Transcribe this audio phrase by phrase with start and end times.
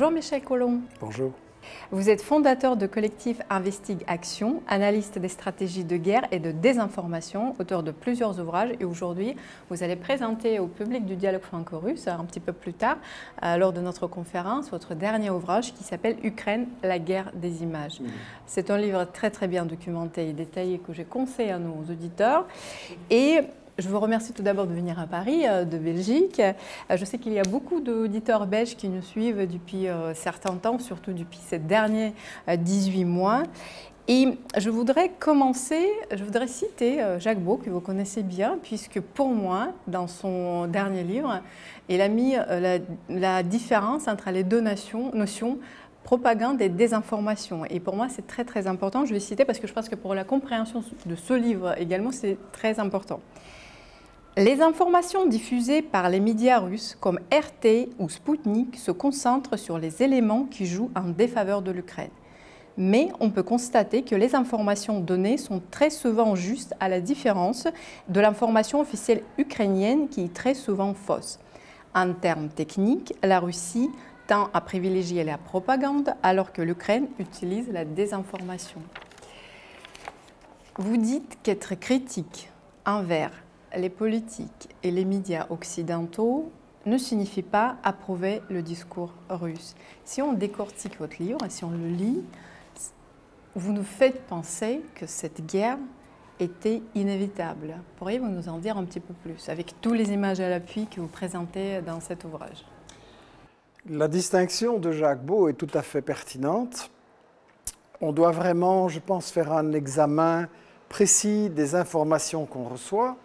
[0.00, 0.80] Bonjour Michel Collomb.
[0.98, 1.32] Bonjour.
[1.90, 7.54] Vous êtes fondateur de collectif Investigue Action, analyste des stratégies de guerre et de désinformation,
[7.58, 8.70] auteur de plusieurs ouvrages.
[8.80, 9.36] Et aujourd'hui,
[9.68, 12.96] vous allez présenter au public du dialogue franco-russe, un petit peu plus tard,
[13.42, 18.00] euh, lors de notre conférence, votre dernier ouvrage qui s'appelle Ukraine, la guerre des images.
[18.00, 18.06] Mmh.
[18.46, 22.46] C'est un livre très très bien documenté et détaillé que j'ai conseillé à nos auditeurs.
[23.10, 23.40] Et
[23.80, 26.40] je vous remercie tout d'abord de venir à Paris, euh, de Belgique.
[26.40, 30.54] Euh, je sais qu'il y a beaucoup d'auditeurs belges qui nous suivent depuis euh, certains
[30.56, 32.12] temps, surtout depuis ces derniers
[32.48, 33.42] 18 mois.
[34.08, 39.28] Et je voudrais commencer, je voudrais citer Jacques Beau, que vous connaissez bien, puisque pour
[39.28, 41.40] moi, dans son dernier livre,
[41.88, 42.34] il a mis
[43.08, 45.58] la, différence entre les deux notions, notions
[46.02, 47.64] propagande et désinformation.
[47.66, 49.04] Et pour moi, c'est très très important.
[49.04, 52.10] Je vais citer parce que je pense que pour la compréhension de ce livre également,
[52.10, 53.20] c'est très important.
[54.36, 60.04] Les informations diffusées par les médias russes comme RT ou Sputnik se concentrent sur les
[60.04, 62.12] éléments qui jouent en défaveur de l'Ukraine.
[62.76, 67.66] Mais on peut constater que les informations données sont très souvent justes à la différence
[68.08, 71.40] de l'information officielle ukrainienne qui est très souvent fausse.
[71.92, 73.90] En termes techniques, la Russie
[74.28, 78.80] tend à privilégier la propagande alors que l'Ukraine utilise la désinformation.
[80.78, 82.48] Vous dites qu'être critique
[82.86, 83.32] envers
[83.76, 86.50] les politiques et les médias occidentaux
[86.86, 89.74] ne signifie pas approuver le discours russe.
[90.04, 92.22] Si on décortique votre livre, si on le lit,
[93.54, 95.78] vous nous faites penser que cette guerre
[96.38, 97.76] était inévitable.
[97.96, 101.00] Pourriez-vous nous en dire un petit peu plus, avec toutes les images à l'appui que
[101.00, 102.64] vous présentez dans cet ouvrage?
[103.88, 106.90] La distinction de Jacques Beau est tout à fait pertinente.
[108.00, 110.48] On doit vraiment, je pense, faire un examen
[110.88, 113.16] précis des informations qu'on reçoit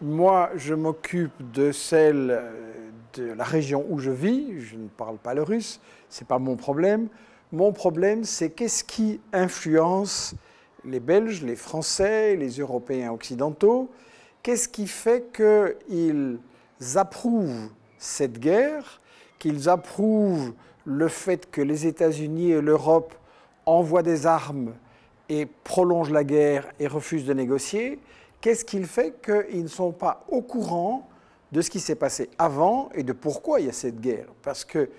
[0.00, 4.60] moi, je m'occupe de celle euh, de la région où je vis.
[4.60, 5.80] Je ne parle pas le russe,
[6.10, 7.08] ce n'est pas mon problème.
[7.52, 10.34] Mon problème, c'est qu'est-ce qui influence
[10.84, 13.90] les Belges, les Français, les Européens occidentaux?
[14.42, 16.38] Qu'est-ce qui fait qu'ils
[16.96, 19.00] approuvent cette guerre,
[19.38, 20.52] qu'ils approuvent
[20.84, 23.14] le fait que les États-Unis et l'Europe
[23.64, 24.74] envoient des armes
[25.28, 27.98] et prolongent la guerre et refusent de négocier?
[28.40, 31.08] Qu'est-ce qu'il fait qu'ils ne sont pas au courant
[31.52, 34.26] de ce qui s'est passé avant et de pourquoi il y a cette guerre?
[34.42, 34.90] Parce que,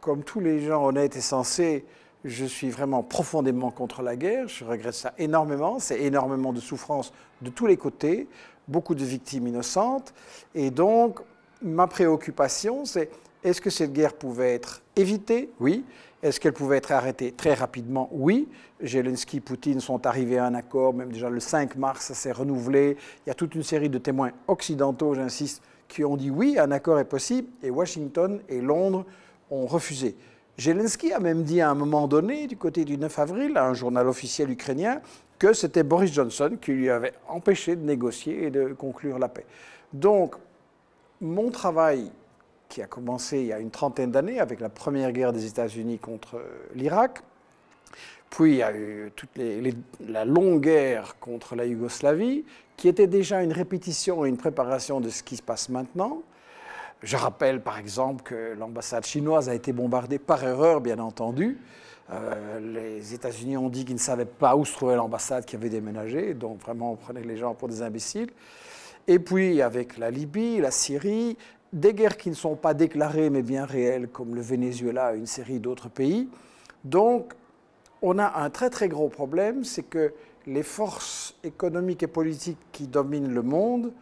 [0.00, 1.84] comme tous les gens honnêtes et sensés,
[2.24, 7.12] je suis vraiment profondément contre la guerre, je regrette ça énormément, c'est énormément de souffrance
[7.42, 8.28] de tous les côtés,
[8.66, 10.14] beaucoup de victimes innocentes,
[10.54, 11.20] et donc
[11.60, 13.10] ma préoccupation c'est
[13.44, 15.50] est-ce que cette guerre pouvait être évitée?
[15.60, 15.84] Oui.
[16.22, 17.32] Est-ce qu'elle pouvait être arrêtée?
[17.32, 18.48] Très rapidement Oui.
[18.82, 22.96] Zelensky, Poutine sont arrivés à un accord, même déjà le 5 mars, ça s'est renouvelé.
[23.24, 26.70] Il y a toute une série de témoins occidentaux, j'insiste, qui ont dit oui, un
[26.70, 29.04] accord est possible, et Washington et Londres
[29.50, 30.16] ont refusé.
[30.58, 33.74] Zelensky a même dit à un moment donné, du côté du 9 avril, à un
[33.74, 35.00] journal officiel ukrainien,
[35.38, 39.44] que c'était Boris Johnson qui lui avait empêché de négocier et de conclure la paix.
[39.92, 40.36] Donc,
[41.20, 42.10] mon travail
[42.68, 45.98] qui a commencé il y a une trentaine d'années avec la première guerre des États-Unis
[45.98, 47.22] contre euh, l'Irak.
[48.30, 49.30] Puis il y a eu toute
[50.00, 52.44] la longue guerre contre la Yougoslavie,
[52.76, 56.22] qui était déjà une répétition et une préparation de ce qui se passe maintenant.
[57.02, 61.58] Je rappelle par exemple que l'ambassade chinoise a été bombardée par erreur, bien entendu.
[62.10, 65.68] Euh, les États-Unis ont dit qu'ils ne savaient pas où se trouvait l'ambassade qui avait
[65.70, 68.30] déménagé, donc vraiment on prenait les gens pour des imbéciles.
[69.06, 71.36] Et puis avec la Libye, la Syrie,
[71.74, 75.26] des guerres qui ne sont pas déclarées mais bien réelles, comme le Venezuela et une
[75.26, 76.28] série d'autres pays.
[76.84, 77.34] Donc,
[78.00, 80.14] on a un très très gros problème, c'est que
[80.46, 83.92] les forces économiques et politiques qui dominent le monde,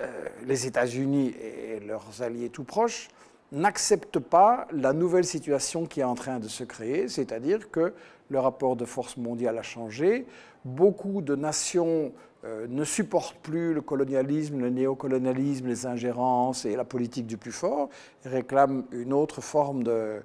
[0.00, 3.08] euh, les États-Unis et leurs alliés tout proches,
[3.50, 7.92] n'acceptent pas la nouvelle situation qui est en train de se créer, c'est-à-dire que
[8.30, 10.26] le rapport de force mondiale a changé,
[10.64, 12.12] beaucoup de nations
[12.44, 17.88] ne supportent plus le colonialisme, le néocolonialisme, les ingérences et la politique du plus fort,
[18.24, 20.22] et réclament une autre forme de,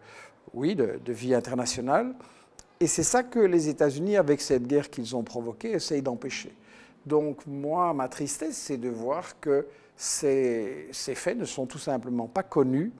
[0.53, 2.13] oui, de, vie internationale.
[2.79, 6.53] Et c'est ça que les États-Unis, avec cette guerre qu'ils ont provoquée, essayent d'empêcher.
[7.05, 9.65] Donc moi, ma tristesse, c'est de voir que
[9.95, 12.91] ces, faits ne sont tout simplement pas connus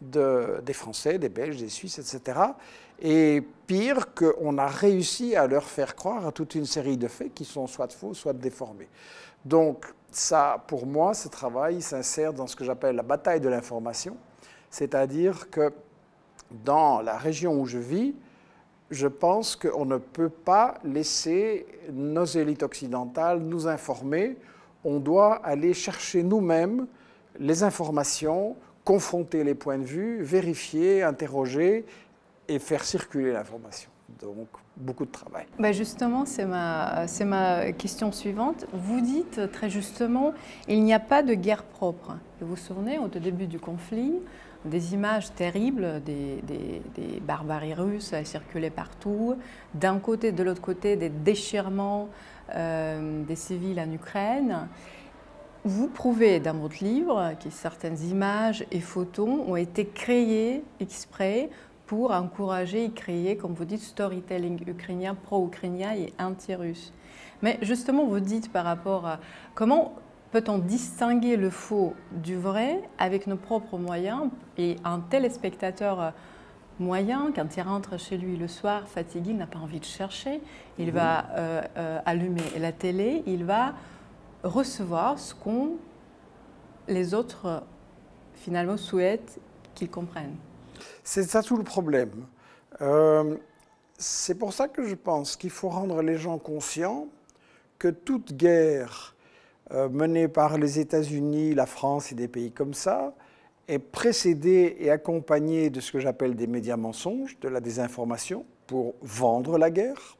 [0.00, 2.40] de, des Français, des Belges, des Suisses, etc.
[3.00, 7.34] Et pire, qu'on a réussi à leur faire croire à toute une série de faits
[7.34, 8.88] qui sont soit faux, soit déformés.
[9.44, 14.16] Donc, ça, pour moi, ce travail s'insère dans ce que j'appelle la bataille de l'information,
[14.70, 15.72] c'est-à-dire que
[16.64, 18.14] dans la région où je vis,
[18.90, 24.36] je pense qu'on ne peut pas laisser nos élites occidentales nous informer.
[24.84, 26.86] On doit aller chercher nous-mêmes
[27.38, 28.56] les informations
[28.86, 31.84] confronter les points de vue, vérifier, interroger
[32.48, 33.90] et faire circuler l'information.
[34.20, 35.46] Donc, beaucoup de travail.
[35.58, 38.66] Bah justement, c'est ma, ma question suivante.
[38.72, 40.32] Vous dites très justement,
[40.68, 42.16] il n'y a pas de guerre propre.
[42.40, 44.14] Vous vous souvenez, au début du conflit,
[44.64, 49.36] des images terribles des, des, barbaries russes circulaient partout.
[49.74, 52.08] D'un côté, de l'autre côté, des déchirements
[52.54, 54.68] euh, des civils en Ukraine.
[55.64, 61.50] Vous prouvez dans votre livre que certaines images et photos ont été créées exprès
[61.86, 66.92] pour encourager et créer, comme vous dites, storytelling ukrainien, pro-ukrainien et anti-russe.
[67.42, 69.20] Mais justement, vous dites par rapport à
[69.54, 69.94] comment
[70.32, 74.28] peut-on distinguer le faux du vrai avec nos propres moyens
[74.58, 76.12] et un téléspectateur
[76.78, 80.40] moyen, quand il rentre chez lui le soir fatigué, il n'a pas envie de chercher,
[80.78, 83.74] il va euh, euh, allumer la télé, il va
[84.42, 85.76] recevoir ce qu'on
[86.88, 87.62] les autres
[88.34, 89.40] finalement souhaitent
[89.74, 90.36] qu'ils comprennent.
[91.04, 92.26] C'est ça tout le problème.
[92.80, 93.36] Euh,
[93.98, 97.08] c'est pour ça que je pense qu'il faut rendre les gens conscients
[97.78, 99.14] que toute guerre
[99.72, 103.14] euh, menée par les États-Unis, la France et des pays comme ça
[103.68, 108.94] est précédée et accompagnée de ce que j'appelle des médias mensonges, de la désinformation, pour
[109.02, 110.16] vendre la guerre.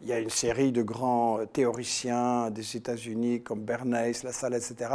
[0.00, 4.90] Il y a une série de grands théoriciens des États-Unis comme Bernays, Lassalle, etc.,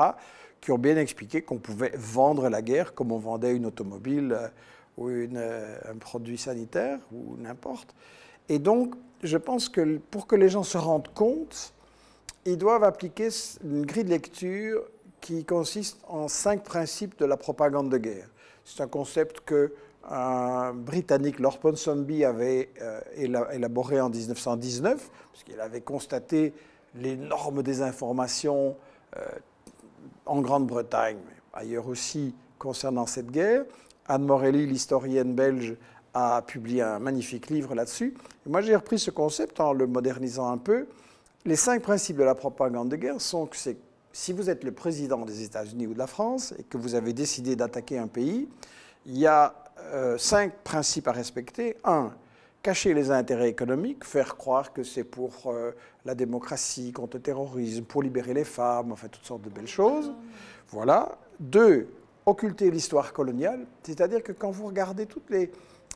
[0.61, 4.47] qui ont bien expliqué qu'on pouvait vendre la guerre comme on vendait une automobile euh,
[4.97, 7.93] ou euh, un produit sanitaire ou n'importe.
[8.49, 11.73] Et donc, je pense que pour que les gens se rendent compte,
[12.45, 13.29] ils doivent appliquer
[13.63, 14.83] une grille de lecture
[15.21, 18.29] qui consiste en cinq principes de la propagande de guerre.
[18.65, 19.73] C'est un concept que
[20.09, 22.99] un Britannique, Lord Ponsonby, avait euh,
[23.51, 26.53] élaboré en 1919, puisqu'il avait constaté
[26.95, 28.75] l'énorme désinformation
[29.15, 29.25] euh,
[30.25, 33.63] en Grande-Bretagne, mais ailleurs aussi concernant cette guerre.
[34.07, 35.75] Anne Morelli, l'historienne belge,
[36.13, 38.13] a publié un magnifique livre là-dessus.
[38.45, 40.88] moi, j'ai repris ce concept en le modernisant un peu.
[41.45, 43.57] Les cinq principes de la propagande de guerre sont que
[44.11, 47.13] si vous êtes le président des États-Unis ou de la France et que vous avez
[47.13, 48.47] décidé d'attaquer un pays,
[49.05, 49.55] il y a
[49.94, 51.75] euh, cinq principes à respecter.
[51.83, 52.13] Un,
[52.61, 55.71] cacher les intérêts économiques, faire croire que c'est pour euh,
[56.05, 60.13] la démocratie, contre le terrorisme, pour libérer les femmes, enfin toutes sortes de belles choses.
[60.69, 61.17] Voilà.
[61.39, 61.88] Deux,
[62.25, 65.51] occulter l'histoire coloniale, c'est-à-dire que quand vous regardez toutes les,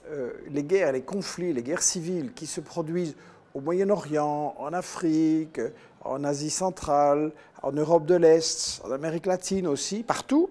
[0.09, 3.15] euh, les guerres, les conflits, les guerres civiles qui se produisent
[3.53, 5.59] au Moyen-Orient, en Afrique,
[6.01, 7.31] en Asie centrale,
[7.63, 10.50] en Europe de l'Est, en Amérique latine aussi, partout,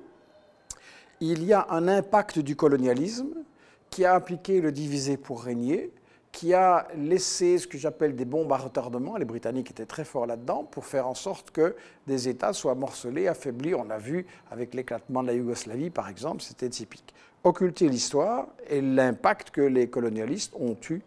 [1.20, 3.28] il y a un impact du colonialisme
[3.90, 5.90] qui a appliqué le diviser pour régner,
[6.36, 10.26] qui a laissé ce que j'appelle des bombes à retardement, les Britanniques étaient très forts
[10.26, 11.74] là-dedans, pour faire en sorte que
[12.06, 13.74] des États soient morcelés, affaiblis.
[13.74, 17.14] On a vu avec l'éclatement de la Yougoslavie, par exemple, c'était typique.
[17.42, 21.00] Occulter l'histoire et l'impact que les colonialistes ont eu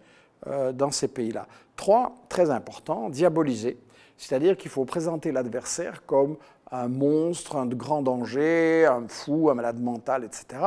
[0.48, 1.46] euh, dans ces pays-là.
[1.76, 3.78] Trois, très important, diaboliser,
[4.18, 6.38] c'est-à-dire qu'il faut présenter l'adversaire comme
[6.72, 10.60] un monstre, un grand danger, un fou, un malade mental, etc.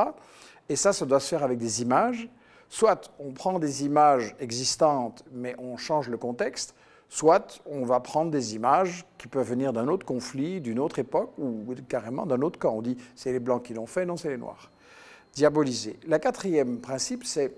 [0.69, 2.29] Et ça, ça doit se faire avec des images.
[2.73, 6.73] Soit on prend des images existantes, mais on change le contexte,
[7.07, 11.29] soit on va prendre des images qui peuvent venir d'un autre conflit, d'une autre époque,
[11.37, 12.73] ou carrément d'un autre camp.
[12.73, 14.71] On dit c'est les blancs qui l'ont fait, non, c'est les noirs.
[15.35, 15.97] Diaboliser.
[16.07, 17.53] Le quatrième principe, c'est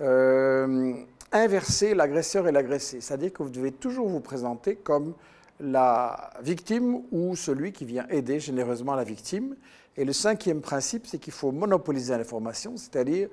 [0.00, 0.94] euh,
[1.32, 3.00] inverser l'agresseur et l'agressé.
[3.00, 5.14] C'est-à-dire que vous devez toujours vous présenter comme
[5.58, 9.56] la victime ou celui qui vient aider généreusement la victime.
[9.96, 13.28] Et le cinquième principe, c'est qu'il faut monopoliser l'information, c'est-à-dire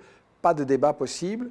[0.45, 1.49] pas de débat possible.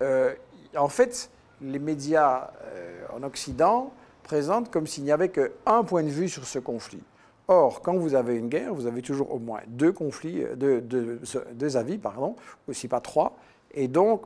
[0.00, 0.32] Euh,
[0.76, 1.28] en fait,
[1.60, 3.92] les médias euh, en Occident
[4.22, 7.02] présentent comme s'il n'y avait qu'un point de vue sur ce conflit.
[7.48, 11.76] Or, quand vous avez une guerre, vous avez toujours au moins deux conflits, deux, deux
[11.76, 12.36] avis, pardon,
[12.68, 13.36] aussi pas trois.
[13.74, 14.22] Et donc,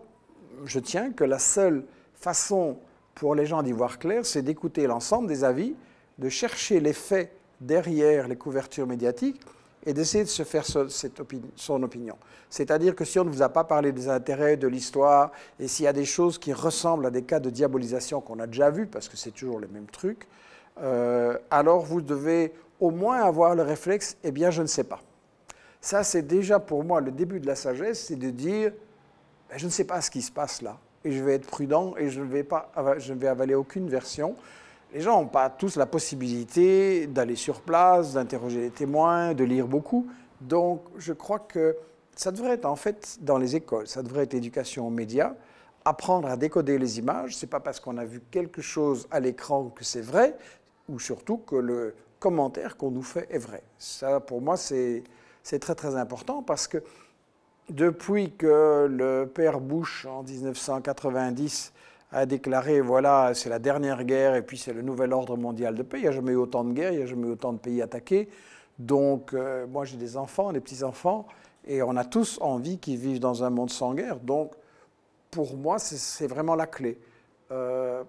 [0.67, 1.83] je tiens que la seule
[2.15, 2.77] façon
[3.15, 5.75] pour les gens d'y voir clair, c'est d'écouter l'ensemble des avis,
[6.19, 9.41] de chercher les faits derrière les couvertures médiatiques
[9.85, 12.17] et d'essayer de se faire son opinion.
[12.49, 15.85] C'est-à-dire que si on ne vous a pas parlé des intérêts de l'histoire, et s'il
[15.85, 18.87] y a des choses qui ressemblent à des cas de diabolisation qu'on a déjà vus,
[18.87, 20.29] parce que c'est toujours les mêmes trucs,
[20.81, 25.01] euh, alors vous devez au moins avoir le réflexe, eh bien je ne sais pas.
[25.81, 28.73] Ça, c'est déjà pour moi le début de la sagesse, c'est de dire,
[29.51, 31.95] ben, je ne sais pas ce qui se passe là, et je vais être prudent,
[31.97, 34.37] et je ne vais, pas, je ne vais avaler aucune version.
[34.93, 39.67] Les gens n'ont pas tous la possibilité d'aller sur place, d'interroger les témoins, de lire
[39.67, 40.07] beaucoup.
[40.41, 41.77] Donc, je crois que
[42.15, 45.35] ça devrait être en fait dans les écoles, ça devrait être l'éducation aux médias,
[45.85, 47.37] apprendre à décoder les images.
[47.37, 50.37] C'est pas parce qu'on a vu quelque chose à l'écran que c'est vrai,
[50.89, 53.63] ou surtout que le commentaire qu'on nous fait est vrai.
[53.79, 55.03] Ça, pour moi, c'est
[55.43, 56.79] c'est très très important parce que
[57.69, 61.73] depuis que le père Bush en 1990
[62.13, 65.83] a déclaré voilà, c'est la dernière guerre et puis c'est le nouvel ordre mondial de
[65.83, 67.53] paix, il n'y a jamais eu autant de guerres, il n'y a jamais eu autant
[67.53, 68.29] de pays attaqués.
[68.79, 71.27] Donc, euh, moi j'ai des enfants, des petits-enfants,
[71.67, 74.17] et on a tous envie qu'ils vivent dans un monde sans guerre.
[74.17, 74.53] Donc,
[75.31, 76.99] pour moi, c'est vraiment la clé.
[77.51, 78.03] Euh,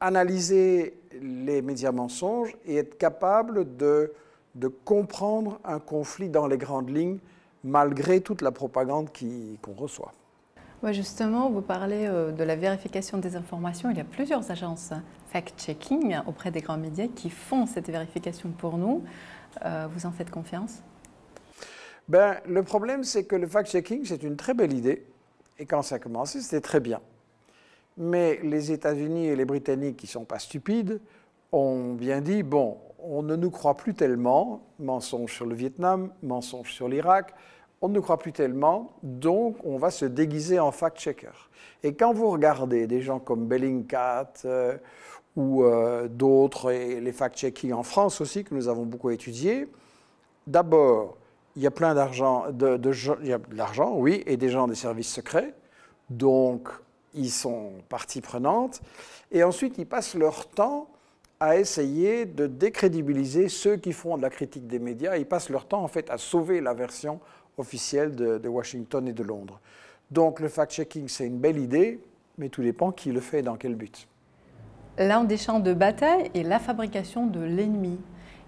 [0.00, 4.12] analyser les médias mensonges et être capable de,
[4.54, 7.18] de comprendre un conflit dans les grandes lignes
[7.64, 9.10] malgré toute la propagande
[9.62, 10.12] qu'on reçoit.
[10.90, 13.88] Justement, vous parlez euh, de la vérification des informations.
[13.90, 14.92] Il y a plusieurs agences
[15.32, 19.04] fact-checking auprès des grands médias qui font cette vérification pour nous.
[19.64, 20.82] Euh, vous en faites confiance?
[22.08, 25.06] Ben, Le problème, c'est que le fact-checking, c'est une très belle idée.
[25.60, 27.00] Et quand ça a commencé, c'était très bien.
[27.96, 31.00] Mais les États-Unis et les Britanniques, qui ne sont pas stupides,
[31.52, 36.72] ont bien dit, bon, on ne nous croit plus tellement, mensonge sur le Vietnam, mensonge
[36.72, 37.34] sur l'Irak,
[37.82, 41.32] on ne croit plus tellement, donc on va se déguiser en fact-checker.
[41.82, 44.76] Et quand vous regardez des gens comme Bellingcat euh,
[45.36, 49.68] ou euh, d'autres, et les fact-checking en France aussi, que nous avons beaucoup étudiés,
[50.46, 51.16] d'abord,
[51.56, 54.76] il y a plein d'argent, il y a de l'argent, oui, et des gens des
[54.76, 55.52] services secrets,
[56.08, 56.68] donc
[57.14, 58.80] ils sont partie prenante,
[59.32, 60.88] et ensuite ils passent leur temps
[61.40, 65.16] à essayer de décrédibiliser ceux qui font de la critique des médias.
[65.16, 67.18] Ils passent leur temps en fait à sauver la version
[67.58, 69.60] officielle de, de Washington et de Londres.
[70.10, 72.00] Donc le fact-checking, c'est une belle idée,
[72.38, 74.06] mais tout dépend qui le fait et dans quel but.
[74.98, 77.98] L'un des champs de bataille est la fabrication de l'ennemi.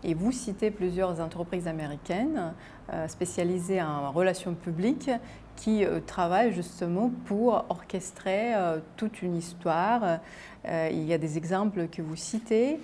[0.06, 2.52] Et vous citez plusieurs entreprises américaines
[2.92, 5.10] euh, spécialisées en relations publiques
[5.56, 10.18] qui euh, travaillent justement pour orchestrer euh, toute une histoire.
[10.66, 12.78] il y a des exemples que vous citez.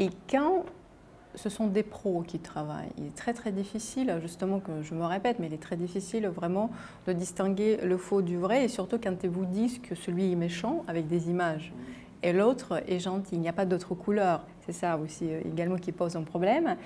[0.00, 0.64] Et quand
[1.34, 2.92] ce sont des pros qui travaillent.
[2.98, 6.26] Il est très très difficile, justement, que je me répète, mais il est très difficile
[6.28, 6.70] vraiment
[7.06, 10.36] de distinguer le faux du vrai, et surtout quand ils vous disent que celui est
[10.36, 11.72] méchant avec des images
[12.24, 13.36] et l'autre est gentil.
[13.36, 14.44] Il n'y a pas d'autre couleur.
[14.66, 16.76] C'est ça aussi euh, également qui pose un problème.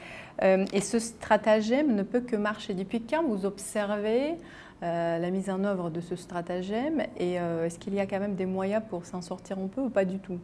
[0.42, 2.74] Euh, et ce stratagème ne peut que marcher.
[2.74, 4.34] Depuis quand vous observez
[4.82, 8.34] euh, la mise en œuvre de ce stratagème et est-ce qu'il y a quand même
[8.34, 10.38] des moyens pour s'en sortir un peu ou pas du tout?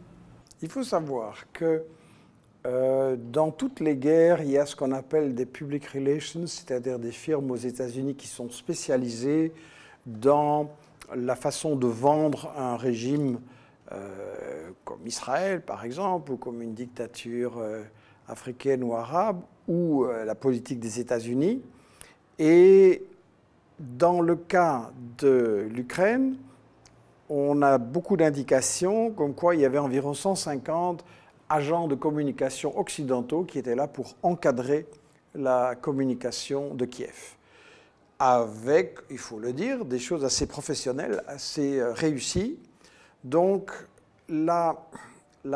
[0.61, 1.83] Il faut savoir que
[2.65, 7.11] dans toutes les guerres, il y a ce qu'on appelle des public relations, c'est-à-dire des
[7.11, 9.53] firmes aux États-Unis qui sont spécialisées
[10.05, 10.69] dans
[11.13, 13.39] la façon de vendre un régime
[13.91, 17.83] euh, comme Israël par exemple, ou comme une dictature euh,
[18.27, 21.61] africaine ou arabe, ou euh, la politique des États-Unis.
[22.39, 23.05] Et
[23.79, 26.37] dans le cas de l'Ukraine,
[27.29, 31.05] on a beaucoup d'indications comme quoi il y avait environ 150
[31.49, 34.87] agents de communication occidentaux qui étaient là pour encadrer
[35.33, 37.35] la communication de Kiev.
[38.17, 42.57] Avec, il faut le dire, des choses assez professionnelles, assez réussies.
[43.23, 43.71] Donc,
[44.29, 44.75] la,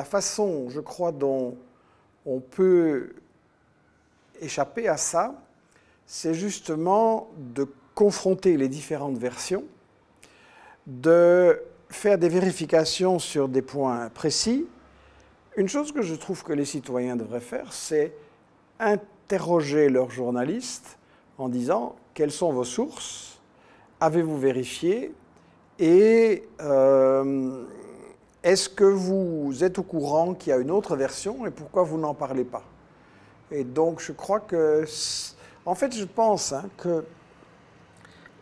[0.03, 1.55] façon, je crois, dont
[2.25, 3.13] on peut
[4.41, 5.35] échapper à ça,
[6.05, 9.63] c'est justement de confronter les différentes versions,
[10.87, 14.67] de faire des vérifications sur des points précis.
[15.57, 18.13] Une chose que je trouve que les citoyens devraient faire, c'est
[18.79, 20.97] interroger leurs journalistes
[21.37, 23.39] en disant quelles sont vos sources,
[23.99, 25.13] avez-vous vérifié,
[25.79, 27.63] et euh,
[28.43, 31.97] est-ce que vous êtes au courant qu'il y a une autre version et pourquoi vous
[31.97, 32.63] n'en parlez pas?
[33.51, 34.85] Et donc je crois que,
[35.65, 37.03] en fait je pense hein, que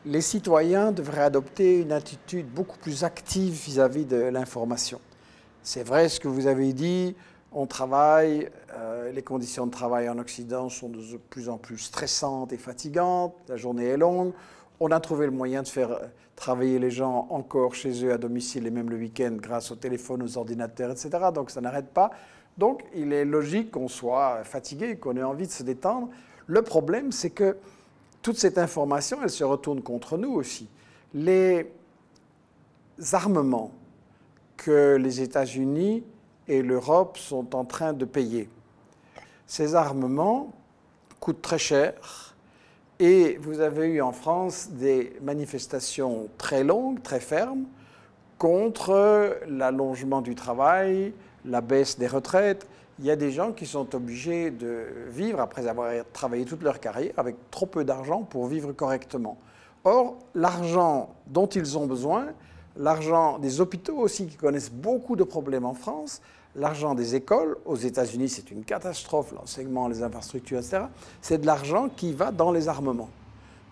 [0.05, 4.99] les citoyens devraient adopter une attitude beaucoup plus active vis-à-vis de l'information.
[5.69, 7.13] C'est vrai ce que vous avez dit,
[7.51, 12.53] on travaille, euh, les conditions de travail en Occident sont de plus en plus stressantes
[12.53, 14.31] et fatigantes, la journée est longue,
[14.79, 15.99] on a trouvé le moyen de faire
[16.37, 20.23] travailler les gens encore chez eux à domicile et même le week-end grâce au téléphone,
[20.23, 21.09] aux ordinateurs, etc.
[21.35, 22.11] Donc ça n'arrête pas.
[22.57, 26.07] Donc il est logique qu'on soit fatigué, qu'on ait envie de se détendre.
[26.45, 27.57] Le problème, c'est que
[28.21, 30.69] toute cette information, elle se retourne contre nous aussi.
[31.13, 31.69] Les
[33.11, 33.73] armements
[34.57, 36.03] que les États-Unis
[36.47, 38.49] et l'Europe sont en train de payer,
[39.45, 40.51] ces armements
[41.19, 42.35] coûtent très cher
[42.99, 47.65] et vous avez eu en France des manifestations très longues, très fermes,
[48.37, 51.13] contre l'allongement du travail,
[51.45, 52.67] la baisse des retraites.
[52.99, 56.79] Il y a des gens qui sont obligés de vivre, après avoir travaillé toute leur
[56.79, 59.37] carrière, avec trop peu d'argent pour vivre correctement.
[59.83, 62.27] Or, l'argent dont ils ont besoin,
[62.77, 66.21] l'argent des hôpitaux aussi, qui connaissent beaucoup de problèmes en France,
[66.55, 70.83] l'argent des écoles, aux États-Unis c'est une catastrophe, l'enseignement, les infrastructures, etc.,
[71.21, 73.09] c'est de l'argent qui va dans les armements.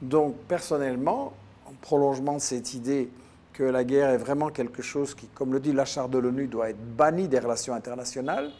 [0.01, 1.33] Donc personnellement,
[1.67, 3.09] en prolongement de cette idée
[3.53, 6.47] que la guerre est vraiment quelque chose qui, comme le dit la charte de l'ONU,
[6.47, 8.51] doit être banni des relations internationales,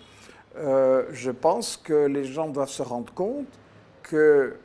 [0.57, 3.47] euh, je pense que les gens doivent se rendre compte
[4.03, 4.55] que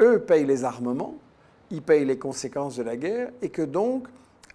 [0.00, 1.14] eux payent les armements,
[1.70, 4.08] ils payent les conséquences de la guerre et que donc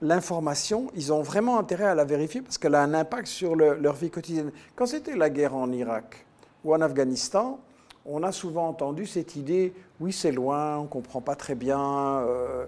[0.03, 3.93] l'information, ils ont vraiment intérêt à la vérifier parce qu'elle a un impact sur leur
[3.93, 4.51] vie quotidienne.
[4.75, 6.25] Quand c'était la guerre en Irak
[6.63, 7.59] ou en Afghanistan,
[8.05, 11.79] on a souvent entendu cette idée, oui c'est loin, on ne comprend pas très bien,
[11.79, 12.65] euh,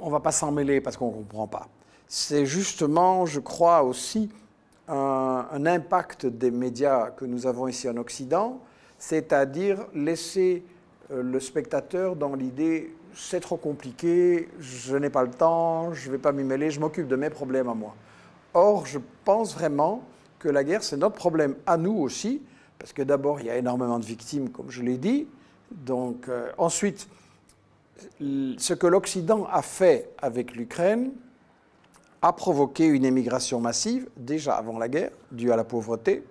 [0.00, 1.68] on ne va pas s'en mêler parce qu'on ne comprend pas.
[2.08, 4.28] C'est justement, je crois aussi,
[4.88, 8.60] un, impact des médias que nous avons ici en Occident,
[8.98, 10.64] c'est-à-dire laisser
[11.10, 16.12] euh, le spectateur dans l'idée c'est trop compliqué, je n'ai pas le temps, je ne
[16.12, 17.94] vais pas m'y mêler, je m'occupe de mes problèmes à moi.
[18.54, 20.02] Or, je pense vraiment
[20.38, 22.42] que la guerre, c'est notre problème à nous aussi,
[22.78, 25.26] parce que d'abord, il y a énormément de victimes, comme je l'ai dit.
[25.70, 27.08] Donc, euh, ensuite,
[28.20, 31.12] ce que l'Occident a fait avec l'Ukraine
[32.22, 36.24] a provoqué une émigration massive, déjà avant la guerre, due à la pauvreté,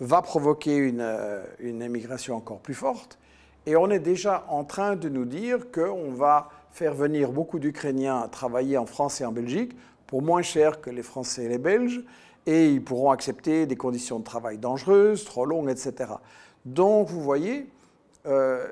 [0.00, 3.18] va provoquer une, euh, une émigration encore plus forte.
[3.66, 8.28] Et on est déjà en train de nous dire qu'on va faire venir beaucoup d'Ukrainiens
[8.28, 9.76] travailler en France et en Belgique
[10.06, 12.02] pour moins cher que les Français et les Belges,
[12.46, 16.12] et ils pourront accepter des conditions de travail dangereuses, trop longues, etc.
[16.64, 17.68] Donc, vous voyez,
[18.26, 18.66] euh,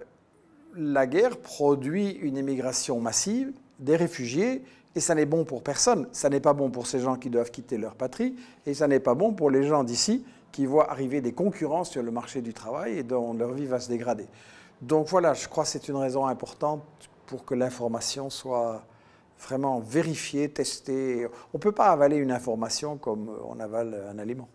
[0.74, 4.64] la guerre produit une immigration massive, des réfugiés,
[4.94, 6.08] et ça n'est bon pour personne.
[6.12, 8.34] Ça n'est pas bon pour ces gens qui doivent quitter leur patrie,
[8.66, 12.02] et ça n'est pas bon pour les gens d'ici qui voient arriver des concurrents sur
[12.02, 14.26] le marché du travail et dont leur vie va se dégrader.
[14.82, 16.82] Donc voilà, je crois que c'est une raison importante
[17.26, 18.82] pour que l'information soit
[19.40, 21.26] vraiment vérifiée, testée.
[21.52, 24.48] On ne peut pas avaler une information comme on avale un aliment.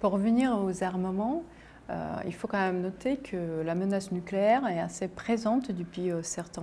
[0.00, 1.42] Pour revenir aux armements,
[1.88, 6.20] euh, il faut quand même noter que la menace nucléaire est assez présente depuis, euh,
[6.22, 6.62] certains,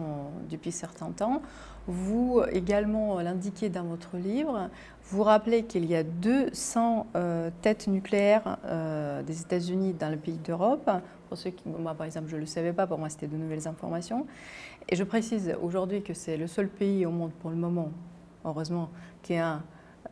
[0.50, 1.42] depuis certains temps.
[1.88, 4.70] Vous également l'indiquez dans votre livre.
[5.06, 8.58] Vous rappelez qu'il y a 200 euh, têtes nucléaires
[9.26, 10.90] des États-Unis dans le pays d'Europe.
[11.34, 13.36] Pour ceux qui, moi par exemple, je ne le savais pas, pour moi c'était de
[13.36, 14.28] nouvelles informations.
[14.88, 17.92] Et je précise aujourd'hui que c'est le seul pays au monde pour le moment,
[18.46, 18.92] heureusement,
[19.24, 19.64] qui a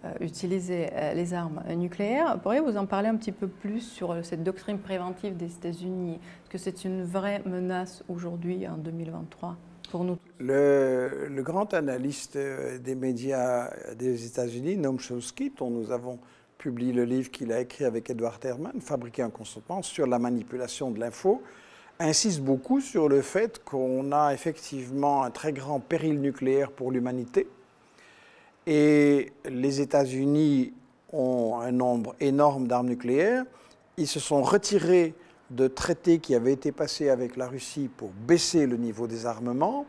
[0.04, 2.40] euh, utilisé euh, les armes nucléaires.
[2.42, 6.16] Pourriez-vous en parler un petit peu plus sur cette doctrine préventive des États-Unis?
[6.16, 9.58] Est-ce que c'est une vraie menace aujourd'hui, en 2023
[9.92, 10.18] pour nous?
[10.40, 16.18] Le, le, grand analyste euh, des médias des États-Unis, Noam Chomsky, dont nous avons
[16.62, 20.92] publié le livre qu'il a écrit avec Edward Herman, Fabriquer un consentement sur la manipulation
[20.92, 21.42] de l'info,
[22.00, 27.48] insiste beaucoup sur le fait qu'on a effectivement un très grand péril nucléaire pour l'humanité
[28.68, 30.72] et les États-Unis
[31.12, 33.44] ont un nombre énorme d'armes nucléaires.
[33.98, 35.16] Ils se sont retirés
[35.50, 39.88] de traités qui avaient été passés avec la Russie pour baisser le niveau des armements.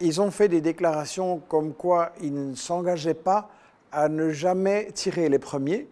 [0.00, 3.50] Ils ont fait des déclarations comme quoi ils ne s'engageaient pas
[3.92, 5.88] à ne jamais tirer les premiers,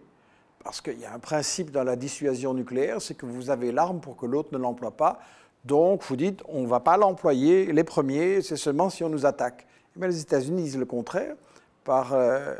[0.63, 3.99] parce qu'il y a un principe dans la dissuasion nucléaire, c'est que vous avez l'arme
[3.99, 5.19] pour que l'autre ne l'emploie pas.
[5.65, 9.25] Donc vous dites, on ne va pas l'employer les premiers, c'est seulement si on nous
[9.25, 9.67] attaque.
[9.95, 11.35] Mais les États-Unis disent le contraire
[11.83, 12.55] par euh,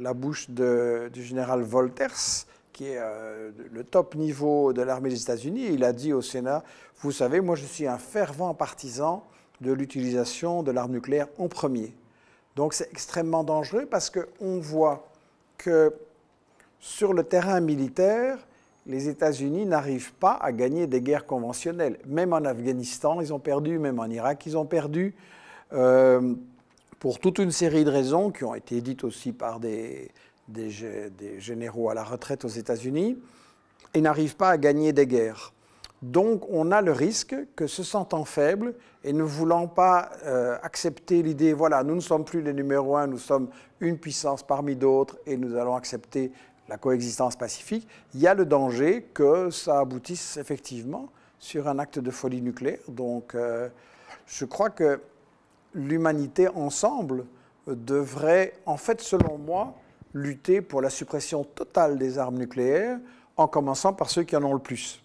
[0.00, 5.68] la bouche du général Volters, qui est euh, le top niveau de l'armée des États-Unis.
[5.72, 6.62] Il a dit au Sénat,
[7.00, 9.24] vous savez, moi je suis un fervent partisan
[9.60, 11.94] de l'utilisation de l'arme nucléaire en premier.
[12.56, 15.06] Donc c'est extrêmement dangereux parce qu'on voit
[15.58, 15.94] que
[16.80, 18.38] sur le terrain militaire,
[18.86, 21.98] les États-Unis n'arrivent pas à gagner des guerres conventionnelles.
[22.06, 25.14] Même en Afghanistan, ils ont perdu, même en Irak, ils ont perdu.
[25.72, 26.34] Euh,
[26.98, 30.10] pour toute une série de raisons qui ont été dites aussi par des,
[30.48, 30.70] des,
[31.38, 33.18] généraux à la retraite aux États-Unis,
[33.92, 35.52] et n'arrivent pas à gagner des guerres.
[36.12, 41.20] Donc on a le risque que se sentant faibles et ne voulant pas euh, accepter
[41.20, 43.48] l'idée, voilà, nous ne sommes plus les numéros un, nous sommes
[43.80, 46.30] une puissance parmi d'autres et nous allons accepter
[46.68, 51.08] la coexistence pacifique, il y a le danger que ça aboutisse effectivement
[51.40, 52.78] sur un acte de folie nucléaire.
[52.86, 53.68] Donc euh,
[54.28, 55.00] je crois que
[55.74, 57.24] l'humanité ensemble
[57.66, 59.74] devrait, en fait, selon moi,
[60.14, 63.00] lutter pour la suppression totale des armes nucléaires,
[63.36, 65.02] en commençant par ceux qui en ont le plus.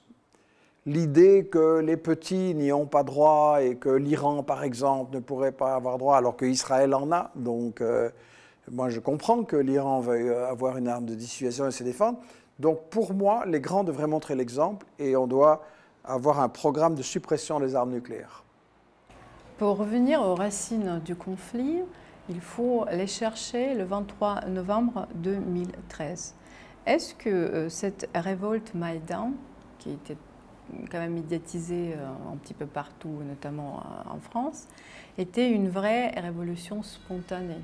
[0.88, 5.52] L'idée que les petits n'y ont pas droit et que l'Iran, par exemple, ne pourrait
[5.52, 7.30] pas avoir droit alors qu'Israël en a.
[7.36, 8.10] Donc, euh,
[8.72, 12.18] moi, je comprends que l'Iran veuille avoir une arme de dissuasion et se défendre.
[12.58, 15.64] Donc, pour moi, les grands devraient montrer l'exemple et on doit
[16.04, 18.44] avoir un programme de suppression des armes nucléaires.
[19.60, 21.82] Pour revenir aux racines du conflit,
[22.28, 26.34] il faut les chercher le 23 novembre 2013.
[26.88, 29.34] Est-ce que euh, cette révolte Maïdan,
[29.78, 30.18] qui était
[30.90, 31.94] quand même médiatisé
[32.32, 34.68] un petit peu partout, notamment en France,
[35.18, 37.62] était une vraie révolution spontanée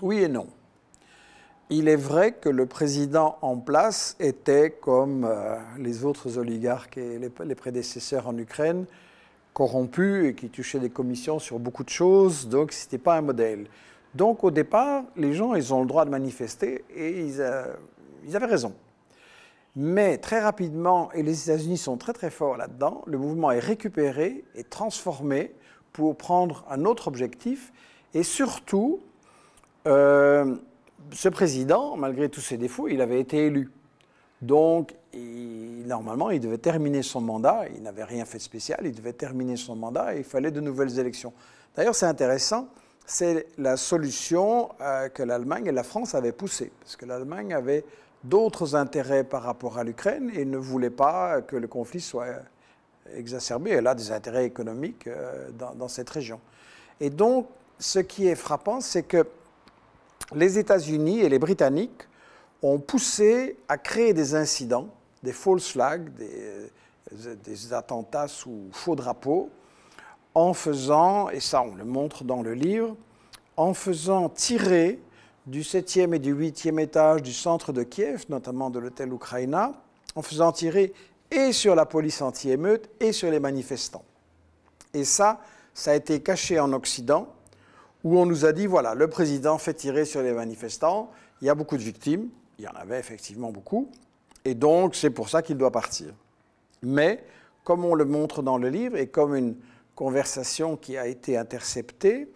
[0.00, 0.46] Oui et non.
[1.70, 5.26] Il est vrai que le président en place était, comme
[5.78, 8.86] les autres oligarques et les prédécesseurs en Ukraine,
[9.52, 13.22] corrompu et qui touchait des commissions sur beaucoup de choses, donc ce n'était pas un
[13.22, 13.66] modèle.
[14.14, 17.66] Donc au départ, les gens, ils ont le droit de manifester et ils, euh,
[18.26, 18.74] ils avaient raison.
[19.74, 24.44] Mais très rapidement, et les États-Unis sont très très forts là-dedans, le mouvement est récupéré
[24.54, 25.54] et transformé
[25.92, 27.72] pour prendre un autre objectif.
[28.14, 29.00] Et surtout,
[29.86, 30.56] euh,
[31.10, 33.70] ce président, malgré tous ses défauts, il avait été élu.
[34.42, 37.64] Donc, normalement, il devait terminer son mandat.
[37.74, 38.80] Il n'avait rien fait de spécial.
[38.84, 41.32] Il devait terminer son mandat et il fallait de nouvelles élections.
[41.76, 42.68] D'ailleurs, c'est intéressant.
[43.06, 46.72] C'est la solution euh, que l'Allemagne et la France avaient poussée.
[46.80, 47.84] Parce que l'Allemagne avait
[48.24, 52.26] d'autres intérêts par rapport à l'Ukraine et ne voulait pas que le conflit soit
[53.14, 53.70] exacerbé.
[53.70, 56.40] Elle a des intérêts économiques euh, dans, dans cette région.
[57.00, 59.26] Et donc, ce qui est frappant, c'est que
[60.34, 62.08] les États-Unis et les Britanniques
[62.62, 64.88] ont poussé à créer des incidents,
[65.22, 69.50] des false flags, des, attentats sous faux drapeaux,
[70.34, 72.96] en faisant, et ça on le montre dans le livre,
[73.56, 74.98] en faisant tirer
[75.46, 79.72] du 7e et du 8e étage du centre de Kiev, notamment de l'hôtel Ukraina,
[80.14, 80.92] en faisant tirer
[81.30, 84.04] et sur la police anti-émeute et sur les manifestants.
[84.94, 85.40] Et ça,
[85.74, 87.28] ça a été caché en Occident,
[88.04, 91.50] où on nous a dit, voilà, le président fait tirer sur les manifestants, il y
[91.50, 92.28] a beaucoup de victimes,
[92.58, 93.88] il y en avait effectivement beaucoup,
[94.44, 96.12] et donc c'est pour ça qu'il doit partir.
[96.82, 97.24] Mais,
[97.64, 99.56] comme on le montre dans le livre, et comme une
[99.94, 102.28] conversation qui a été interceptée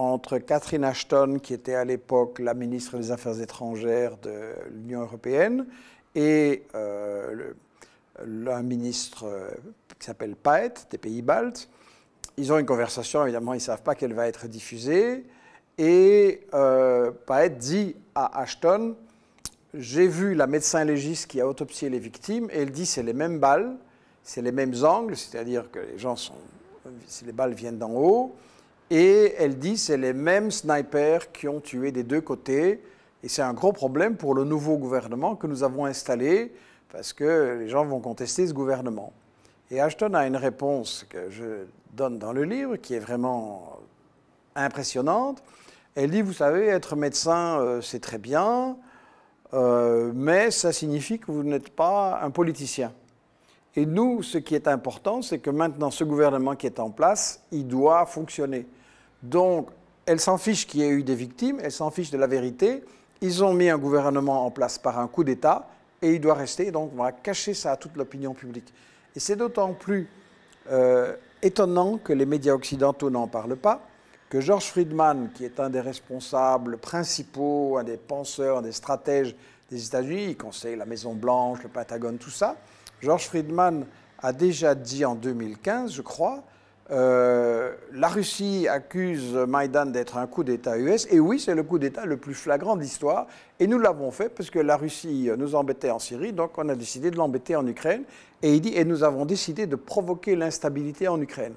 [0.00, 5.66] entre Catherine Ashton, qui était à l'époque la ministre des Affaires étrangères de l'Union européenne,
[6.14, 7.52] et euh,
[8.18, 9.50] un ministre euh,
[9.98, 11.68] qui s'appelle Paet, des pays baltes,
[12.38, 15.26] ils ont une conversation, évidemment, ils ne savent pas qu'elle va être diffusée,
[15.76, 18.96] et euh, Paet dit à Ashton,
[19.74, 23.12] j'ai vu la médecin légiste qui a autopsié les victimes et elle dit c'est les
[23.12, 23.76] mêmes balles,
[24.24, 26.34] c'est les mêmes angles, c'est-à-dire que les gens sont,
[27.24, 28.34] les balles viennent d'en haut,
[28.90, 32.82] et elle dit c'est les mêmes snipers qui ont tué des deux côtés,
[33.22, 36.52] et c'est un gros problème pour le nouveau gouvernement que nous avons installé,
[36.90, 39.12] parce que les gens vont contester ce gouvernement.
[39.70, 43.78] Et Ashton a une réponse que je donne dans le livre, qui est vraiment
[44.56, 45.42] impressionnante.
[45.94, 48.76] Elle dit, vous savez, être médecin, euh, c'est très bien,
[49.54, 52.92] euh, mais ça signifie que vous n'êtes pas un politicien.
[53.76, 57.42] Et nous, ce qui est important, c'est que maintenant, ce gouvernement qui est en place,
[57.52, 58.66] il doit fonctionner.
[59.22, 59.68] Donc,
[60.06, 62.84] elle s'en fiche qu'il y ait eu des victimes, elle s'en fiche de la vérité.
[63.20, 65.68] Ils ont mis un gouvernement en place par un coup d'État
[66.02, 66.70] et il doit rester.
[66.70, 68.72] Donc, on va cacher ça à toute l'opinion publique.
[69.14, 70.08] Et c'est d'autant plus
[70.70, 73.82] euh, étonnant que les médias occidentaux n'en parlent pas,
[74.28, 79.34] que George Friedman, qui est un des responsables principaux, un des penseurs, un des stratèges
[79.70, 82.56] des États-Unis, il conseille la Maison-Blanche, le Pentagone, tout ça,
[83.00, 83.86] George Friedman
[84.22, 86.42] a déjà dit en 2015, je crois,
[86.92, 91.78] euh, la Russie accuse Maïdan d'être un coup d'État US, et oui, c'est le coup
[91.78, 93.26] d'État le plus flagrant de l'histoire,
[93.60, 96.74] et nous l'avons fait parce que la Russie nous embêtait en Syrie, donc on a
[96.74, 98.02] décidé de l'embêter en Ukraine,
[98.42, 101.54] et il dit, et nous avons décidé de provoquer l'instabilité en Ukraine.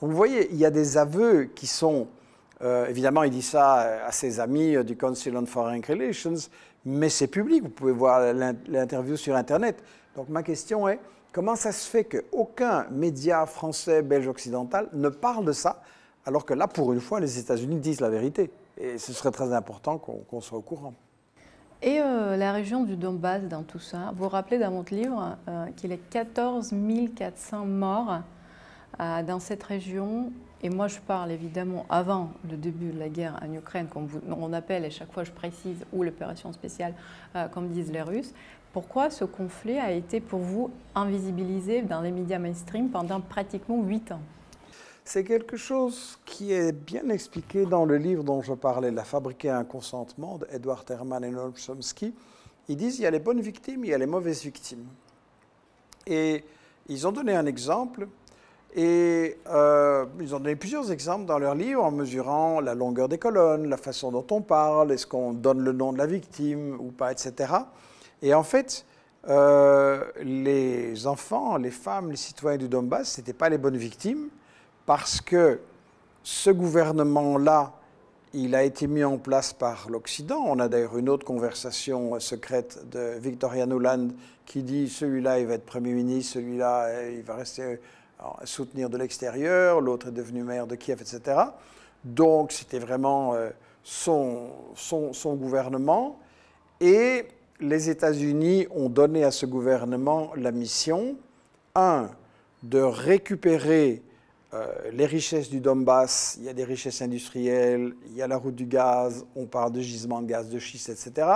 [0.00, 2.06] Donc vous voyez, il y a des aveux qui sont
[2.62, 6.34] euh, évidemment, il dit ça à ses amis du Council on Foreign Relations,
[6.84, 8.32] mais c'est public, vous pouvez voir
[8.68, 9.82] l'interview sur Internet.
[10.14, 10.98] Donc ma question est,
[11.36, 15.82] comment ça se fait qu'aucun média français, belge, occidental ne parle de ça,
[16.24, 18.50] alors que là, pour une fois, les États-Unis disent la vérité?
[18.78, 20.94] Et ce serait très important qu'on soit au courant.
[21.82, 25.36] Et euh, la région du Donbass dans tout ça, vous vous rappelez dans votre livre
[25.46, 26.72] euh, qu'il y a 14
[27.14, 28.20] 400 morts
[28.98, 33.52] dans cette région et moi, je parle évidemment avant le début de la guerre en
[33.52, 36.94] Ukraine, comme on appelle, et chaque fois je précise, ou l'opération spéciale,
[37.34, 38.32] euh, comme disent les Russes.
[38.76, 44.12] Pourquoi ce conflit a été pour vous invisibilisé dans les médias mainstream pendant pratiquement huit
[44.12, 44.20] ans
[45.02, 49.48] C'est quelque chose qui est bien expliqué dans le livre dont je parlais, La fabriquer
[49.48, 52.12] un consentement, d'Edward Herman et Noam Chomsky.
[52.68, 54.84] Ils disent il y a les bonnes victimes, il y a les mauvaises victimes.
[56.06, 56.44] Et
[56.90, 58.06] ils ont donné un exemple
[58.74, 63.16] et euh, ils ont donné plusieurs exemples dans leur livre en mesurant la longueur des
[63.16, 66.90] colonnes, la façon dont on parle, est-ce qu'on donne le nom de la victime ou
[66.90, 67.54] pas, etc.
[68.22, 68.84] Et en fait,
[69.28, 74.28] euh, les enfants, les femmes, les citoyens du Donbass, ce n'étaient pas les bonnes victimes
[74.86, 75.60] parce que
[76.22, 77.72] ce gouvernement-là
[78.32, 80.42] il a été mis en place par l'Occident.
[80.44, 84.08] On a d'ailleurs une autre conversation secrète de Victoria Nuland
[84.44, 87.80] qui dit celui-là, il va être Premier ministre, celui-là, il va rester
[88.44, 91.40] soutenir de l'extérieur, l'autre est devenu maire de Kiev, etc.
[92.04, 93.50] Donc c'était vraiment euh,
[93.82, 96.18] son, son, gouvernement.
[96.80, 97.26] Et
[97.60, 101.16] les États-Unis ont donné à ce gouvernement la mission,
[101.74, 102.10] un,
[102.62, 104.02] de récupérer
[104.54, 108.36] euh, les richesses du Donbass, il y a des richesses industrielles, il y a la
[108.36, 111.28] route du gaz, on parle de gisements de gaz de schiste, etc.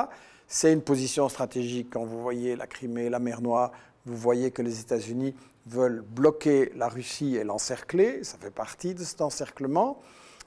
[0.47, 3.73] C'est une position stratégique quand vous voyez la Crimée, la mer Noire,
[4.07, 5.35] vous voyez que les États-Unis
[5.67, 10.01] veulent bloquer la Russie et l'encercler, ça fait partie de cet encerclement.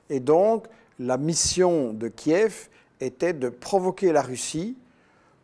[0.10, 0.66] Et donc,
[1.00, 4.78] la mission de Kiev était de provoquer la Russie.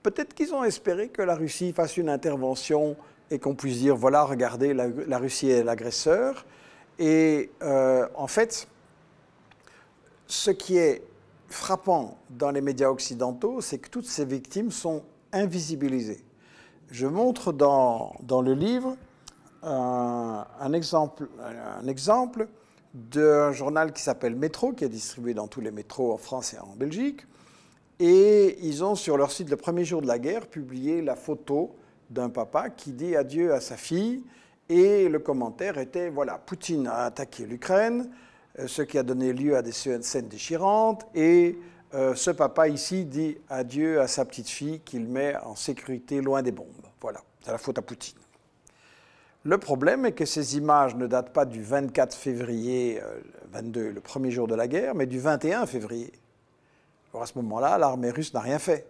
[0.04, 2.96] Peut-être qu'ils ont espéré que la Russie fasse une intervention
[3.32, 6.46] et qu'on puisse dire, voilà, regardez, la, Russie est l'agresseur.
[6.98, 8.68] Et euh, en fait,
[10.28, 11.04] ce qui est
[11.48, 16.24] frappant dans les médias occidentaux, c'est que toutes ces victimes sont invisibilisées.
[16.92, 18.96] Je montre dans, dans le livre
[19.64, 22.48] un, un, exemple, un exemple
[22.94, 26.60] d'un journal qui s'appelle Métro, qui est distribué dans tous les métros en France et
[26.60, 27.22] en Belgique.
[28.00, 31.76] Et ils ont sur leur site, le premier jour de la guerre, publié la photo
[32.10, 34.24] d'un papa qui dit adieu à sa fille.
[34.70, 38.10] Et le commentaire était, voilà, Poutine a attaqué l'Ukraine,
[38.60, 41.06] euh, ce qui a donné lieu à des scènes déchirantes.
[41.14, 41.58] Et
[41.94, 46.42] euh, ce papa ici dit adieu à sa petite fille qu'il met en sécurité loin
[46.42, 46.68] des bombes.
[47.02, 48.18] Voilà, c'est la faute à Poutine.
[49.44, 53.02] Le problème est que ces images ne datent pas du 24 février
[53.52, 56.12] 22, euh, le premier jour de la guerre, mais du 21 février.
[57.12, 58.88] Alors à ce moment-là, l'armée russe n'a rien fait.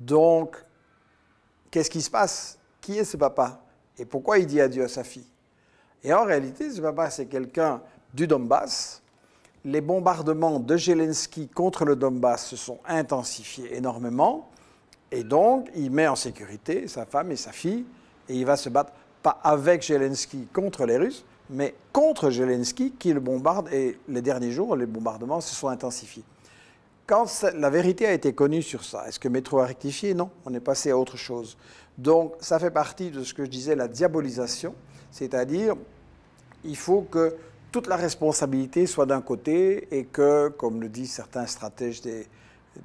[0.00, 0.56] Donc,
[1.70, 2.58] qu'est-ce qui se passe?
[2.80, 3.60] Qui est ce papa?
[3.98, 5.26] Et pourquoi il dit adieu à sa fille?
[6.02, 7.80] Et en réalité, ce papa, c'est quelqu'un
[8.12, 9.02] du Donbass.
[9.64, 14.50] Les bombardements de Zelensky contre le Donbass se sont intensifiés énormément.
[15.10, 17.86] Et donc, il met en sécurité sa femme et sa fille,
[18.28, 23.12] et il va se battre pas avec Zelensky contre les Russes, mais contre Zelensky qui
[23.12, 23.72] le bombarde.
[23.72, 26.24] Et les derniers jours, les bombardements se sont intensifiés.
[27.06, 30.14] Quand la vérité a été connue sur ça, est-ce que Métro a rectifié?
[30.14, 31.58] Non, on est passé à autre chose.
[31.98, 34.74] Donc ça fait partie de ce que je disais, la diabolisation,
[35.10, 35.74] c'est-à-dire
[36.64, 37.36] il faut que
[37.72, 42.26] toute la responsabilité soit d'un côté et que, comme le disent certains stratèges des,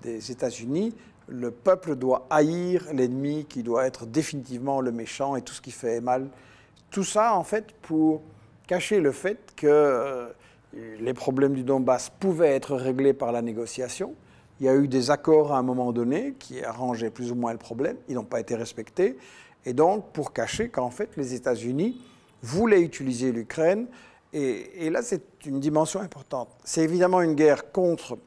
[0.02, 0.96] des États-Unis,
[1.28, 5.72] le peuple doit haïr l'ennemi qui doit être définitivement le méchant et tout ce qui
[5.72, 6.28] fait mal.
[6.90, 8.22] Tout ça, en fait, pour
[8.68, 10.28] cacher le fait que euh,
[10.74, 14.14] les problèmes du Donbass pouvaient être réglés par la négociation.
[14.60, 17.54] Il y a eu des accords à un moment donné qui arrangeaient plus ou moins
[17.54, 17.98] le problème.
[18.08, 19.18] Ils n'ont pas été respectés.
[19.66, 22.02] Et donc, pour cacher qu'en fait, les États-Unis
[22.42, 23.88] voulaient utiliser l'Ukraine.
[24.32, 26.50] Et, là, c'est une dimension importante.
[26.64, 28.18] C'est évidemment une guerre contre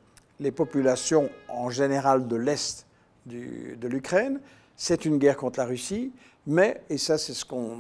[0.41, 2.87] les populations en général de l'Est
[3.27, 4.41] de l'Ukraine.
[4.77, 6.13] C'est une guerre contre la Russie,
[6.47, 7.79] mais, et ça c'est ce qu'on,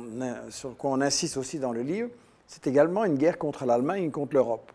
[0.50, 2.10] sur quoi on insiste aussi dans le livre,
[2.46, 4.70] c'est également une guerre contre l'Allemagne et contre l'Europe.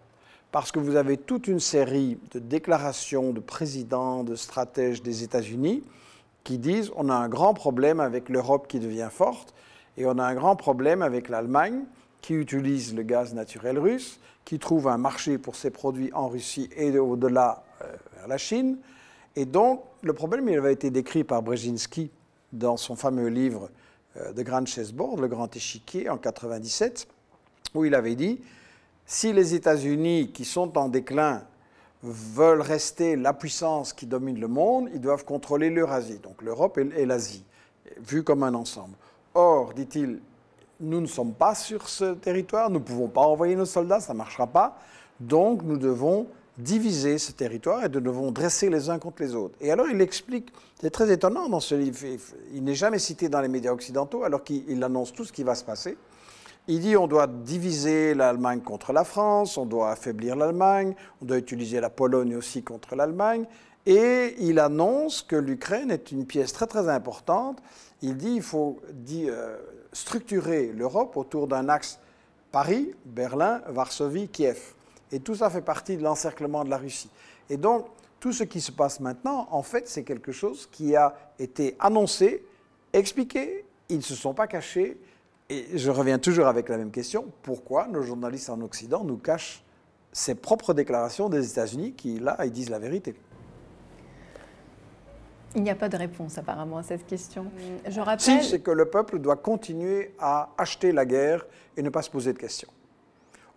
[0.52, 5.84] Parce que vous avez toute une série de déclarations de présidents, de stratèges des États-Unis
[6.44, 9.54] qui disent on a un grand problème avec l'Europe qui devient forte
[9.98, 11.84] et on a un grand problème avec l'Allemagne
[12.22, 16.70] qui utilise le gaz naturel russe, qui trouve un marché pour ses produits en Russie
[16.76, 18.78] et au-delà euh, vers la Chine.
[19.36, 22.10] Et donc, le problème, il avait été décrit par Brzezinski
[22.54, 23.70] dans son fameux livre
[24.18, 27.08] euh, de Grand Chessboard, Le Grand Échiquier, en 97,
[27.74, 28.40] où il avait dit
[29.06, 31.44] si les États-Unis, qui sont en déclin,
[32.04, 37.06] veulent rester la puissance qui domine le monde, ils doivent contrôler l'Eurasie, donc l'Europe et
[37.06, 37.44] l'Asie,
[38.06, 38.96] vus comme un ensemble.
[39.34, 40.20] Or, dit-il,
[40.80, 44.14] nous ne sommes pas sur ce territoire, nous ne pouvons pas envoyer nos soldats, ça
[44.14, 44.78] ne marchera pas,
[45.20, 46.28] donc nous devons
[46.58, 49.56] diviser ce territoire et nous devons dresser les uns contre les autres.
[49.62, 50.52] Et alors il explique,
[50.82, 51.98] c'est très étonnant dans ce livre,
[52.54, 55.56] il n'est jamais cité dans les médias occidentaux alors qu'il annonce tout ce qui va
[55.56, 55.98] se passer.
[56.70, 61.38] Il dit on doit diviser l'Allemagne contre la France, on doit affaiblir l'Allemagne, on doit
[61.38, 63.46] utiliser la Pologne aussi contre l'Allemagne.
[63.86, 67.60] Et il annonce que l'Ukraine est une pièce très très importante.
[68.02, 68.80] Il dit il faut
[69.14, 69.58] euh,
[69.94, 72.00] structurer l'Europe autour d'un axe
[72.52, 74.60] Paris, Berlin, Varsovie, Kiev.
[75.14, 77.10] Et tout ça fait partie de l'encerclement de la Russie.
[77.50, 77.86] Et donc,
[78.20, 82.44] tout ce qui se passe maintenant, en fait, c'est quelque chose qui a été annoncé,
[82.92, 84.98] expliqué, ils ne se sont pas cachés.
[85.50, 89.64] Et je reviens toujours avec la même question, pourquoi nos journalistes en Occident nous cachent
[90.12, 93.16] ces propres déclarations des États-Unis qui, là, ils disent la vérité?
[95.56, 97.46] Il n'y a pas de réponse apparemment à cette question.
[97.88, 98.20] Je rappelle...
[98.20, 101.46] Si, c'est que le peuple doit continuer à acheter la guerre
[101.78, 102.70] et ne pas se poser de questions.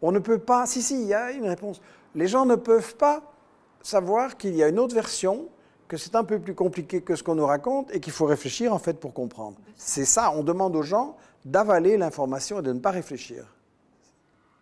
[0.00, 1.82] On ne peut pas, si, si, il y a une réponse.
[2.14, 3.22] Les gens ne peuvent pas
[3.82, 5.48] savoir qu'il y a une autre version,
[5.88, 8.72] que c'est un peu plus compliqué que ce qu'on nous raconte et qu'il faut réfléchir
[8.72, 9.56] en fait pour comprendre.
[9.76, 13.44] C'est ça, on demande aux gens d'avaler l'information et de ne pas réfléchir.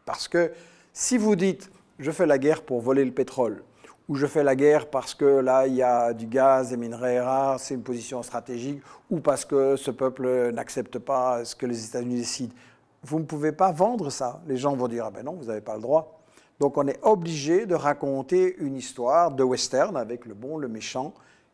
[0.04, 0.52] Parce que
[0.92, 3.62] si vous dites je fais la guerre pour voler le pétrole,
[4.08, 7.20] ou je fais la guerre parce que là, il y a du gaz, des minerais
[7.20, 11.84] rares, c'est une position stratégique, ou parce que ce peuple n'accepte pas ce que les
[11.84, 12.54] États-Unis décident.
[13.02, 14.40] Vous ne pouvez pas vendre ça.
[14.46, 16.20] Les gens vont dire, ah ben non, vous n'avez pas le droit.
[16.58, 21.12] Donc on est obligé de raconter une histoire de western avec le bon, le méchant.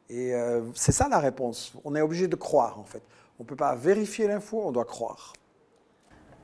[0.08, 1.72] Et euh, c'est ça la réponse.
[1.84, 3.02] On est obligé de croire, en fait.
[3.38, 5.32] On ne peut pas vérifier l'info, on doit croire.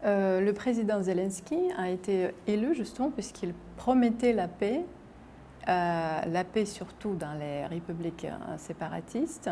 [0.04, 4.84] Euh, le président Zelensky a été élu justement puisqu'il promettait la paix
[5.68, 9.50] euh, la paix surtout dans les républiques euh, séparatistes.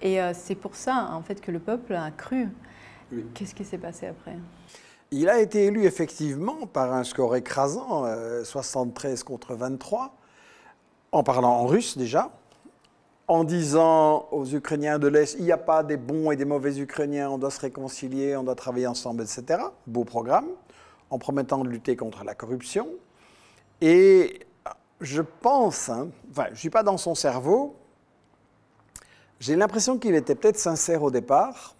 [0.00, 2.48] Et c'est pour ça, en fait, que le peuple a cru.
[3.32, 4.36] Qu'est-ce qui s'est passé après?
[5.12, 8.04] Il a été élu effectivement par un score écrasant,
[8.42, 10.14] 73 contre 23,
[11.12, 12.32] en parlant en russe déjà,
[13.26, 16.78] en disant aux Ukrainiens de l'Est, il n'y a pas des bons et des mauvais
[16.78, 19.62] Ukrainiens, on doit se réconcilier, on doit travailler ensemble, etc.
[19.86, 20.48] Beau programme,
[21.10, 22.88] en promettant de lutter contre la corruption.
[23.80, 24.40] Et
[25.00, 27.76] je pense, hein, enfin, je ne suis pas dans son cerveau,
[29.40, 31.74] j'ai l'impression qu'il était peut-être sincère au départ,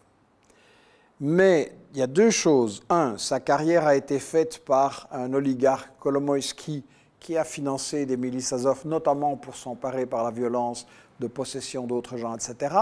[1.20, 2.82] mais il y a deux choses.
[2.88, 6.84] Un, sa carrière a été faite par un oligarque, Kolomoïski,
[7.20, 10.86] qui a financé des milices Azov, notamment pour s'emparer par la violence
[11.20, 12.74] de possession d'autres gens, etc.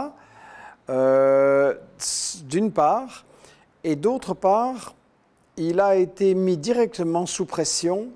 [0.90, 1.74] Euh,
[2.44, 3.24] d'une part,
[3.84, 4.94] et d'autre part,
[5.56, 8.08] il a été mis directement sous pression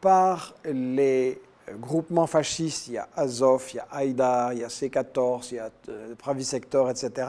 [0.00, 1.40] par les
[1.78, 5.54] groupements fascistes, il y a Azov, il y a Haïdar, il y a C14, il
[5.54, 7.28] y a euh, Pravi Sector, etc.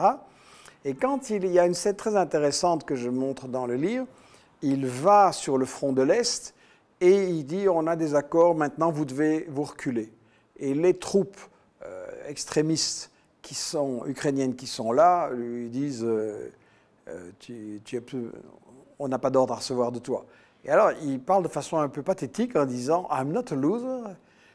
[0.84, 4.06] Et quand il y a une scène très intéressante que je montre dans le livre,
[4.62, 6.54] il va sur le front de l'Est
[7.00, 10.12] et il dit on a des accords, maintenant vous devez vous reculer.
[10.58, 11.40] Et les troupes
[12.28, 13.10] extrémistes
[13.42, 16.50] qui sont ukrainiennes qui sont là lui disent euh,
[17.38, 18.02] tu, tu
[18.98, 20.26] on n'a pas d'ordre à recevoir de toi.
[20.64, 24.10] Et alors, il parle de façon un peu pathétique en disant I'm not a loser,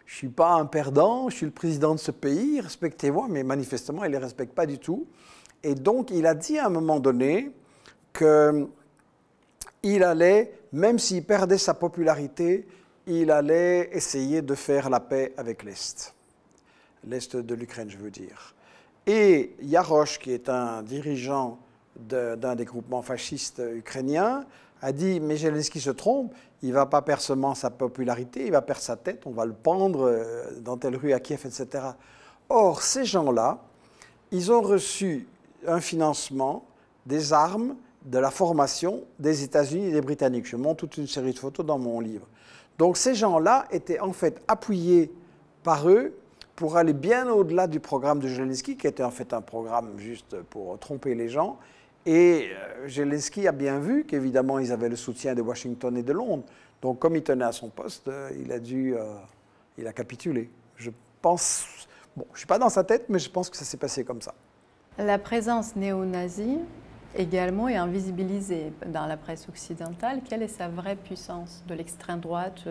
[0.05, 4.03] je suis pas un perdant, je suis le président de ce pays, respectez-moi, mais manifestement,
[4.03, 5.07] il les respecte pas du tout.
[5.63, 7.51] Et donc, il a dit à un moment donné
[8.13, 8.67] qu'il
[10.03, 12.67] allait, même s'il perdait sa popularité,
[13.07, 16.13] il allait essayer de faire la paix avec l'Est.
[17.07, 18.55] L'Est de l'Ukraine, je veux dire.
[19.07, 21.57] Et Yarosh, qui est un dirigeant
[21.95, 24.45] d'un des groupements fascistes ukrainiens,
[24.81, 28.61] a dit Mais Zelensky se trompe, il va pas perdre seulement sa popularité, il va
[28.61, 31.83] perdre sa tête, on va le pendre euh, dans telle rue à Kiev, etc.
[32.49, 33.59] Or, ces gens-là,
[34.31, 35.27] ils ont reçu
[35.67, 36.65] un financement,
[37.05, 40.47] des armes, de la formation des États-Unis et des Britanniques.
[40.47, 42.27] Je montre toute une série de photos dans mon livre.
[42.77, 45.11] Donc ces gens-là étaient en fait appuyés
[45.63, 46.13] par eux
[46.55, 50.41] pour aller bien au-delà du programme de Zelensky, qui était en fait un programme juste
[50.43, 51.57] pour tromper les gens,
[52.05, 56.13] et euh, Zelensky a bien vu qu'évidemment, ils avaient le soutien de Washington et de
[56.13, 56.43] Londres.
[56.81, 58.95] Donc, comme il tenait à son poste, euh, il a dû.
[58.95, 59.13] Euh,
[59.77, 60.49] il a capitulé.
[60.77, 60.89] Je
[61.21, 61.65] pense.
[62.15, 64.03] Bon, je ne suis pas dans sa tête, mais je pense que ça s'est passé
[64.03, 64.33] comme ça.
[64.97, 66.59] La présence néo-nazie
[67.15, 70.21] également est invisibilisée dans la presse occidentale.
[70.27, 72.63] Quelle est sa vraie puissance de l'extrême droite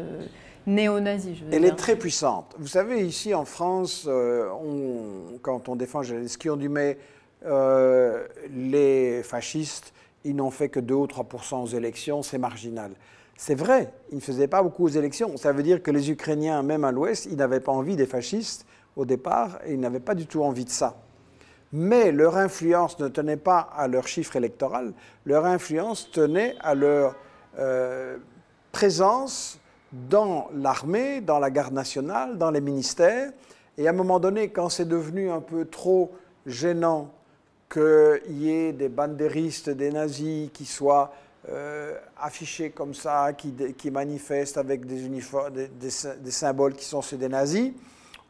[0.66, 2.54] néo-nazie je veux Elle est très puissante.
[2.58, 6.98] Vous savez, ici en France, on, quand on défend Zelensky, on dit mais
[7.46, 9.92] euh, les fascistes,
[10.24, 12.92] ils n'ont fait que 2 ou 3 aux élections, c'est marginal.
[13.36, 15.36] C'est vrai, ils ne faisaient pas beaucoup aux élections.
[15.38, 18.66] Ça veut dire que les Ukrainiens, même à l'Ouest, ils n'avaient pas envie des fascistes
[18.96, 20.96] au départ et ils n'avaient pas du tout envie de ça.
[21.72, 24.92] Mais leur influence ne tenait pas à leur chiffre électoral,
[25.24, 27.14] leur influence tenait à leur
[27.58, 28.16] euh,
[28.72, 29.60] présence
[29.92, 33.32] dans l'armée, dans la garde nationale, dans les ministères.
[33.78, 36.12] Et à un moment donné, quand c'est devenu un peu trop
[36.46, 37.12] gênant
[37.72, 41.12] qu'il y ait des bandéristes, des nazis qui soient
[41.48, 47.72] euh, affichés comme ça, qui, manifestent avec des, symboles qui sont ceux des nazis.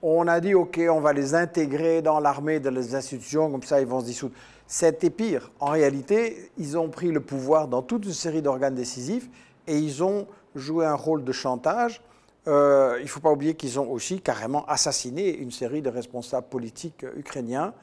[0.03, 3.81] On a dit, OK, on va les intégrer dans l'armée, dans les institutions, comme ça
[3.81, 4.35] ils vont se dissoudre.
[4.67, 5.51] C'était pire.
[5.61, 9.29] En réalité, ils ont pris le pouvoir dans toute une série d'organes décisifs
[9.67, 12.01] et ils ont joué un rôle de chantage.
[12.49, 16.47] Euh, il ne faut pas oublier qu'ils ont aussi carrément assassiné une série de responsables
[16.49, 17.75] politiques ukrainiens.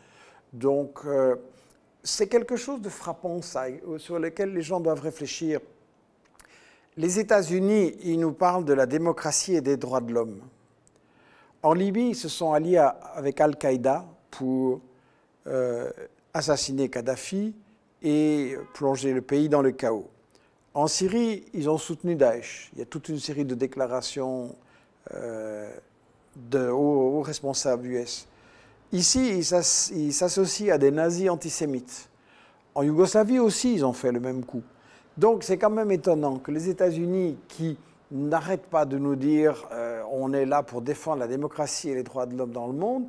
[0.53, 1.36] Donc, euh,
[2.03, 3.65] c'est quelque chose de frappant, ça,
[3.97, 5.59] sur lequel les gens doivent réfléchir.
[6.95, 10.39] Les États-Unis, ils nous parlent de la démocratie et des droits de l'homme.
[11.63, 12.83] En Libye, ils se sont alliés
[13.15, 14.81] avec Al-Qaïda pour
[15.47, 15.89] euh,
[16.33, 17.55] assassiner Kadhafi
[18.03, 20.07] et plonger le pays dans le chaos.
[20.73, 22.69] En Syrie, ils ont soutenu Daesh.
[22.73, 24.55] Il y a toute une série de déclarations
[25.13, 25.71] euh,
[26.35, 28.27] de, aux, responsables US.
[28.91, 32.07] Ici, ils s'associent à des nazis antisémites.
[32.75, 34.61] En Yougoslavie aussi, ils ont fait le même coup.
[35.17, 37.77] Donc c'est quand même étonnant que les États-Unis, qui
[38.11, 42.03] n'arrêtent pas de nous dire euh, on est là pour défendre la démocratie et les
[42.03, 43.07] droits de l'homme dans le monde,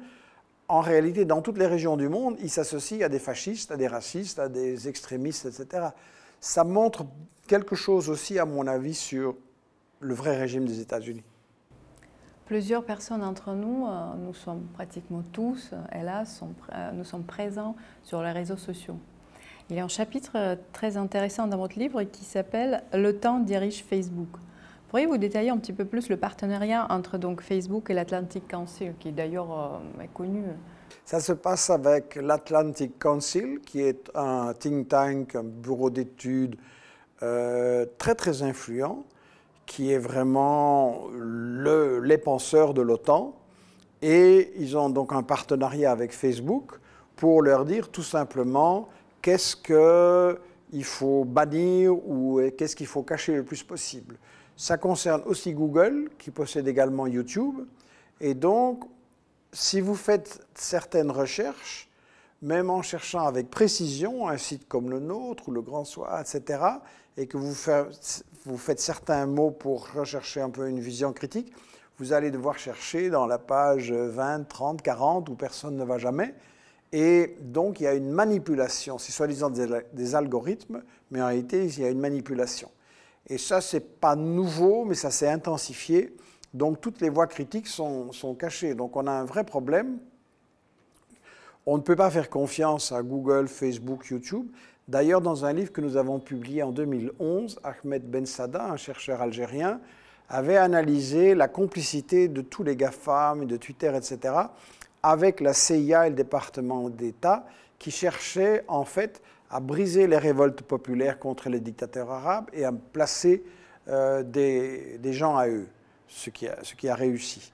[0.68, 3.86] en réalité, dans toutes les régions du monde, ils s'associent à des fascistes, à des
[3.86, 5.88] racistes, à des extrémistes, etc.
[6.40, 7.06] Ça montre
[7.46, 9.34] quelque chose aussi, à mon avis, sur
[10.00, 11.24] le vrai régime des États-Unis.
[12.44, 16.42] Plusieurs personnes entre nous, euh, nous sommes pratiquement tous, hélas,
[16.72, 18.98] euh, nous sommes présents sur les réseaux sociaux.
[19.70, 23.40] Il y a un chapitre euh, très intéressant dans votre livre qui s'appelle Le temps
[23.40, 24.30] dirige Facebook.
[24.88, 29.12] Pourriez-vous détailler un petit peu plus le partenariat entre donc Facebook et l'Atlantic Council, qui
[29.12, 30.44] d'ailleurs est connu?
[31.04, 36.56] Ça se passe avec l'Atlantic Council, qui est un think tank, un bureau d'études
[37.18, 39.04] très très influent,
[39.66, 43.34] qui est vraiment le, les penseurs de l'OTAN.
[44.00, 46.72] Et ils ont donc un partenariat avec Facebook
[47.14, 48.88] pour leur dire tout simplement
[49.20, 54.16] qu'est-ce qu'il faut bannir ou qu'est-ce qu'il faut cacher le plus possible.
[54.58, 57.60] Ça concerne aussi Google, qui possède également YouTube.
[58.20, 58.82] Et donc,
[59.52, 61.88] si vous faites certaines recherches,
[62.42, 66.60] même en cherchant avec précision un site comme le nôtre ou le Grand Soir, etc.,
[67.16, 71.52] et que vous faites, certains mots pour rechercher un peu une vision critique,
[71.98, 76.34] vous allez devoir chercher dans la page 20, 30, 40 où personne ne va jamais.
[76.92, 80.82] Et donc il y a une manipulation, c'est soi-disant des, algorithmes,
[81.12, 82.70] mais en réalité il y a une manipulation.
[83.30, 86.14] Et ça, c'est pas nouveau, mais ça s'est intensifié.
[86.54, 88.74] Donc toutes les voies critiques sont, sont cachées.
[88.74, 89.98] Donc on a un vrai problème.
[91.66, 94.50] On ne peut pas faire confiance à Google, Facebook, YouTube.
[94.88, 99.20] D'ailleurs, dans un livre que nous avons publié en 2011, Ahmed Ben Sada, un chercheur
[99.20, 99.80] algérien,
[100.30, 104.34] avait analysé la complicité de tous les GAFAM et de Twitter, etc.,
[105.02, 107.46] avec la CIA et le département d'État,
[107.78, 109.20] qui cherchaient en fait
[109.50, 113.42] à briser les révoltes populaires contre les dictateurs arabes et à placer
[113.88, 115.66] euh, des, gens à eux,
[116.06, 117.52] ce qui, a, réussi.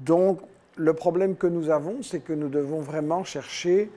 [0.00, 0.40] Donc,
[0.76, 3.90] le problème que nous avons, c'est que nous devons vraiment chercher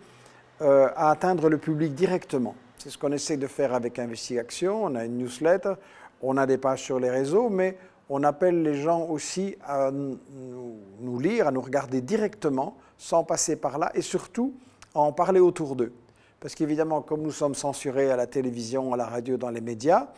[0.61, 2.55] euh, à atteindre le public directement.
[2.77, 4.83] C'est ce qu'on essaie de faire avec Investigation.
[4.83, 5.73] On a une newsletter,
[6.21, 7.77] on a des pages sur les réseaux, mais
[8.09, 13.77] on appelle les gens aussi à nous, lire, à nous regarder directement, sans passer par
[13.77, 14.53] là, et surtout
[14.93, 15.93] à en parler autour d'eux.
[16.45, 20.09] Parce qu'évidemment, comme nous sommes censurés à la télévision, à la radio, dans les médias,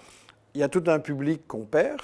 [0.53, 2.01] il y a tout un public qu'on perd,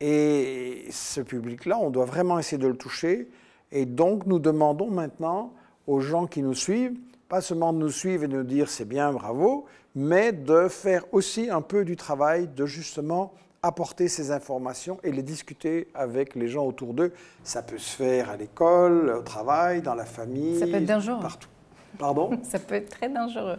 [0.00, 3.28] et ce public-là, on doit vraiment essayer de le toucher.
[3.70, 5.52] Et donc, nous demandons maintenant
[5.86, 6.96] aux gens qui nous suivent,
[7.28, 11.04] pas seulement de nous suivre et de nous dire c'est bien, bravo, mais de faire
[11.12, 16.48] aussi un peu du travail de justement apporter ces informations et les discuter avec les
[16.48, 17.12] gens autour d'eux.
[17.44, 20.58] Ça peut se faire à l'école, au travail, dans la famille.
[20.58, 21.20] Ça peut être dangereux.
[21.20, 21.50] Partout.
[21.98, 22.30] Pardon?
[22.42, 23.58] Ça peut être très dangereux.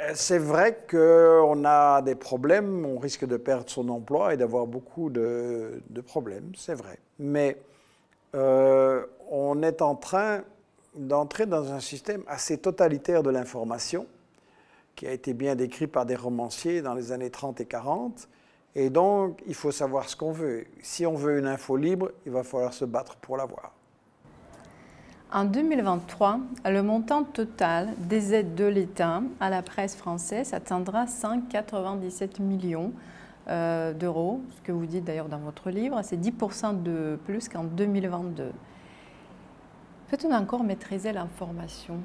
[0.00, 4.66] Euh, c'est vrai qu'on a des problèmes, on risque de perdre son emploi et d'avoir
[4.66, 6.98] beaucoup de, problèmes, c'est vrai.
[7.18, 7.58] Mais
[8.34, 10.42] euh, on est en train
[10.94, 14.06] d'entrer dans un système assez totalitaire de l'information
[14.96, 18.28] qui a été bien décrit par des romanciers dans les années 30 et 40.
[18.74, 20.64] Et donc, il faut savoir ce qu'on veut.
[20.82, 23.72] Si on veut une info libre, il va falloir se battre pour l'avoir.
[25.32, 32.40] En 2023, le montant total des aides de l'État à la presse française atteindra 197
[32.40, 32.92] millions
[33.46, 37.62] euh, d'euros, ce que vous dites d'ailleurs dans votre livre, c'est 10% de plus qu'en
[37.62, 38.50] 2022.
[40.10, 41.98] Peut-on encore maîtriser l'information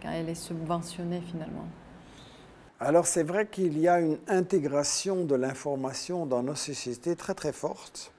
[0.00, 1.66] quand elle est subventionnée finalement?
[2.78, 7.52] Alors c'est vrai qu'il y a une intégration de l'information dans nos sociétés très très
[7.52, 8.12] forte.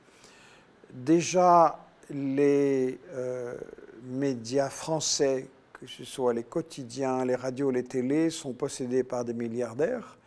[0.93, 1.79] Déjà,
[2.09, 3.55] les euh,
[4.03, 9.33] médias français, que ce soit les quotidiens, les radios, les télés, sont possédés par des
[9.33, 10.17] milliardaires.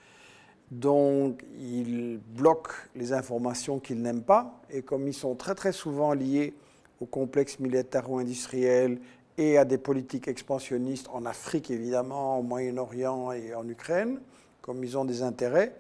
[0.71, 4.61] Donc ils bloquent les informations qu'ils n'aiment pas.
[4.71, 6.55] Et comme ils sont très très souvent liés
[7.01, 8.99] au complexe militaro-industriel
[9.37, 14.21] et à des politiques expansionnistes en Afrique, évidemment, au Moyen-Orient et en Ukraine,
[14.61, 15.75] comme ils ont des intérêts,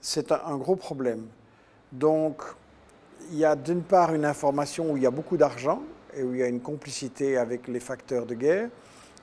[0.00, 1.26] c'est un, gros problème.
[1.92, 2.42] Donc,
[3.30, 5.82] il y a d'une part une information où il y a beaucoup d'argent
[6.16, 8.70] et où il y a une complicité avec les facteurs de guerre,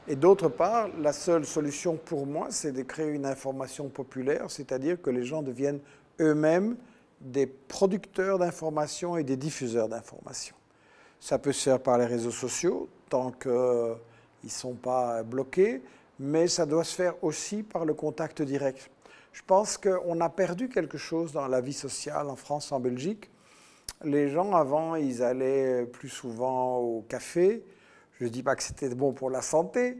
[0.07, 5.01] et d'autre part, la seule solution pour moi, c'est de créer une information populaire, c'est-à-dire
[5.01, 5.79] que les gens deviennent
[6.19, 6.75] eux-mêmes
[7.21, 10.55] des producteurs d'informations et des diffuseurs d'informations.
[11.21, 15.81] Ça peut se faire par les réseaux sociaux, tant qu'ils ne sont pas bloqués,
[16.19, 18.89] mais ça doit se faire aussi par le contact direct.
[19.31, 23.29] Je pense qu'on a perdu quelque chose dans la vie sociale en France, en Belgique.
[24.03, 27.63] Les gens avant, ils allaient plus souvent au café.
[28.19, 29.97] Je ne dis pas que c'était bon pour la santé,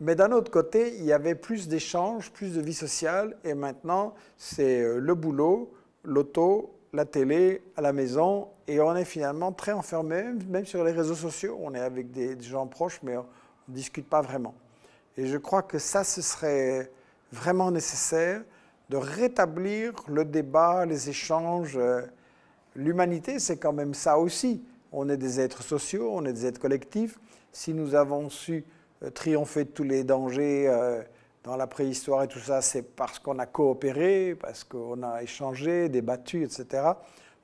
[0.00, 4.14] mais d'un autre côté, il y avait plus d'échanges, plus de vie sociale, et maintenant,
[4.36, 5.72] c'est euh, le boulot,
[6.04, 10.92] l'auto, la télé, à la maison, et on est finalement très enfermé, même sur les
[10.92, 11.58] réseaux sociaux.
[11.60, 13.26] On est avec des, gens proches, mais on
[13.68, 14.54] ne discute pas vraiment.
[15.16, 16.90] Et je crois que ça, ce serait
[17.32, 18.42] vraiment nécessaire
[18.90, 21.78] de rétablir le débat, les échanges.
[22.76, 24.64] L'humanité, c'est quand même ça aussi.
[24.92, 27.18] On est des êtres sociaux, on est des êtres collectifs.
[27.52, 28.64] Si nous avons su
[29.02, 31.02] euh, triompher de tous les dangers euh,
[31.44, 35.88] dans la préhistoire et tout ça, c'est parce qu'on a coopéré, parce qu'on a échangé,
[35.88, 36.82] débattu, etc.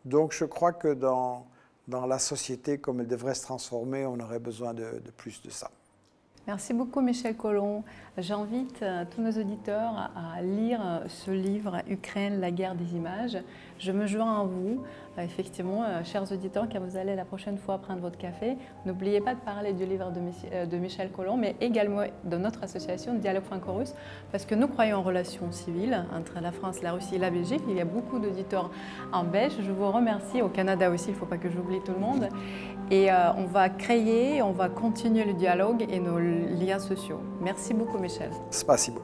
[0.05, 1.47] Donc je crois que dans,
[1.87, 5.51] dans la société, comme elle devrait se transformer, on aurait besoin de, de plus de
[5.51, 5.71] ça.
[6.47, 7.85] Merci beaucoup Michel Collomb.
[8.17, 13.37] J'invite euh, tous nos auditeurs à lire ce livre Ukraine, la guerre des images.
[13.79, 14.83] Je me joins à vous.
[15.19, 19.21] Euh, effectivement, euh, chers auditeurs, quand vous allez la prochaine fois prendre votre café, n'oubliez
[19.21, 23.95] pas de parler du livre de, Michel Collomb, mais également de notre association Dialogue franco-russe,
[24.33, 27.63] parce que nous croyons en relations civiles entre la France, la Russie et la Belgique.
[27.69, 28.71] Il y a beaucoup d'auditeurs
[29.13, 29.55] en Belge.
[29.61, 30.41] Je vous remercie.
[30.41, 32.29] Au Canada aussi, il ne faut pas que j'oublie tout le monde.
[32.92, 37.20] Et on va créer, on va continuer le dialogue et nos liens sociaux.
[37.42, 38.30] Merci beaucoup, Michel.
[38.52, 39.02] Спасибо.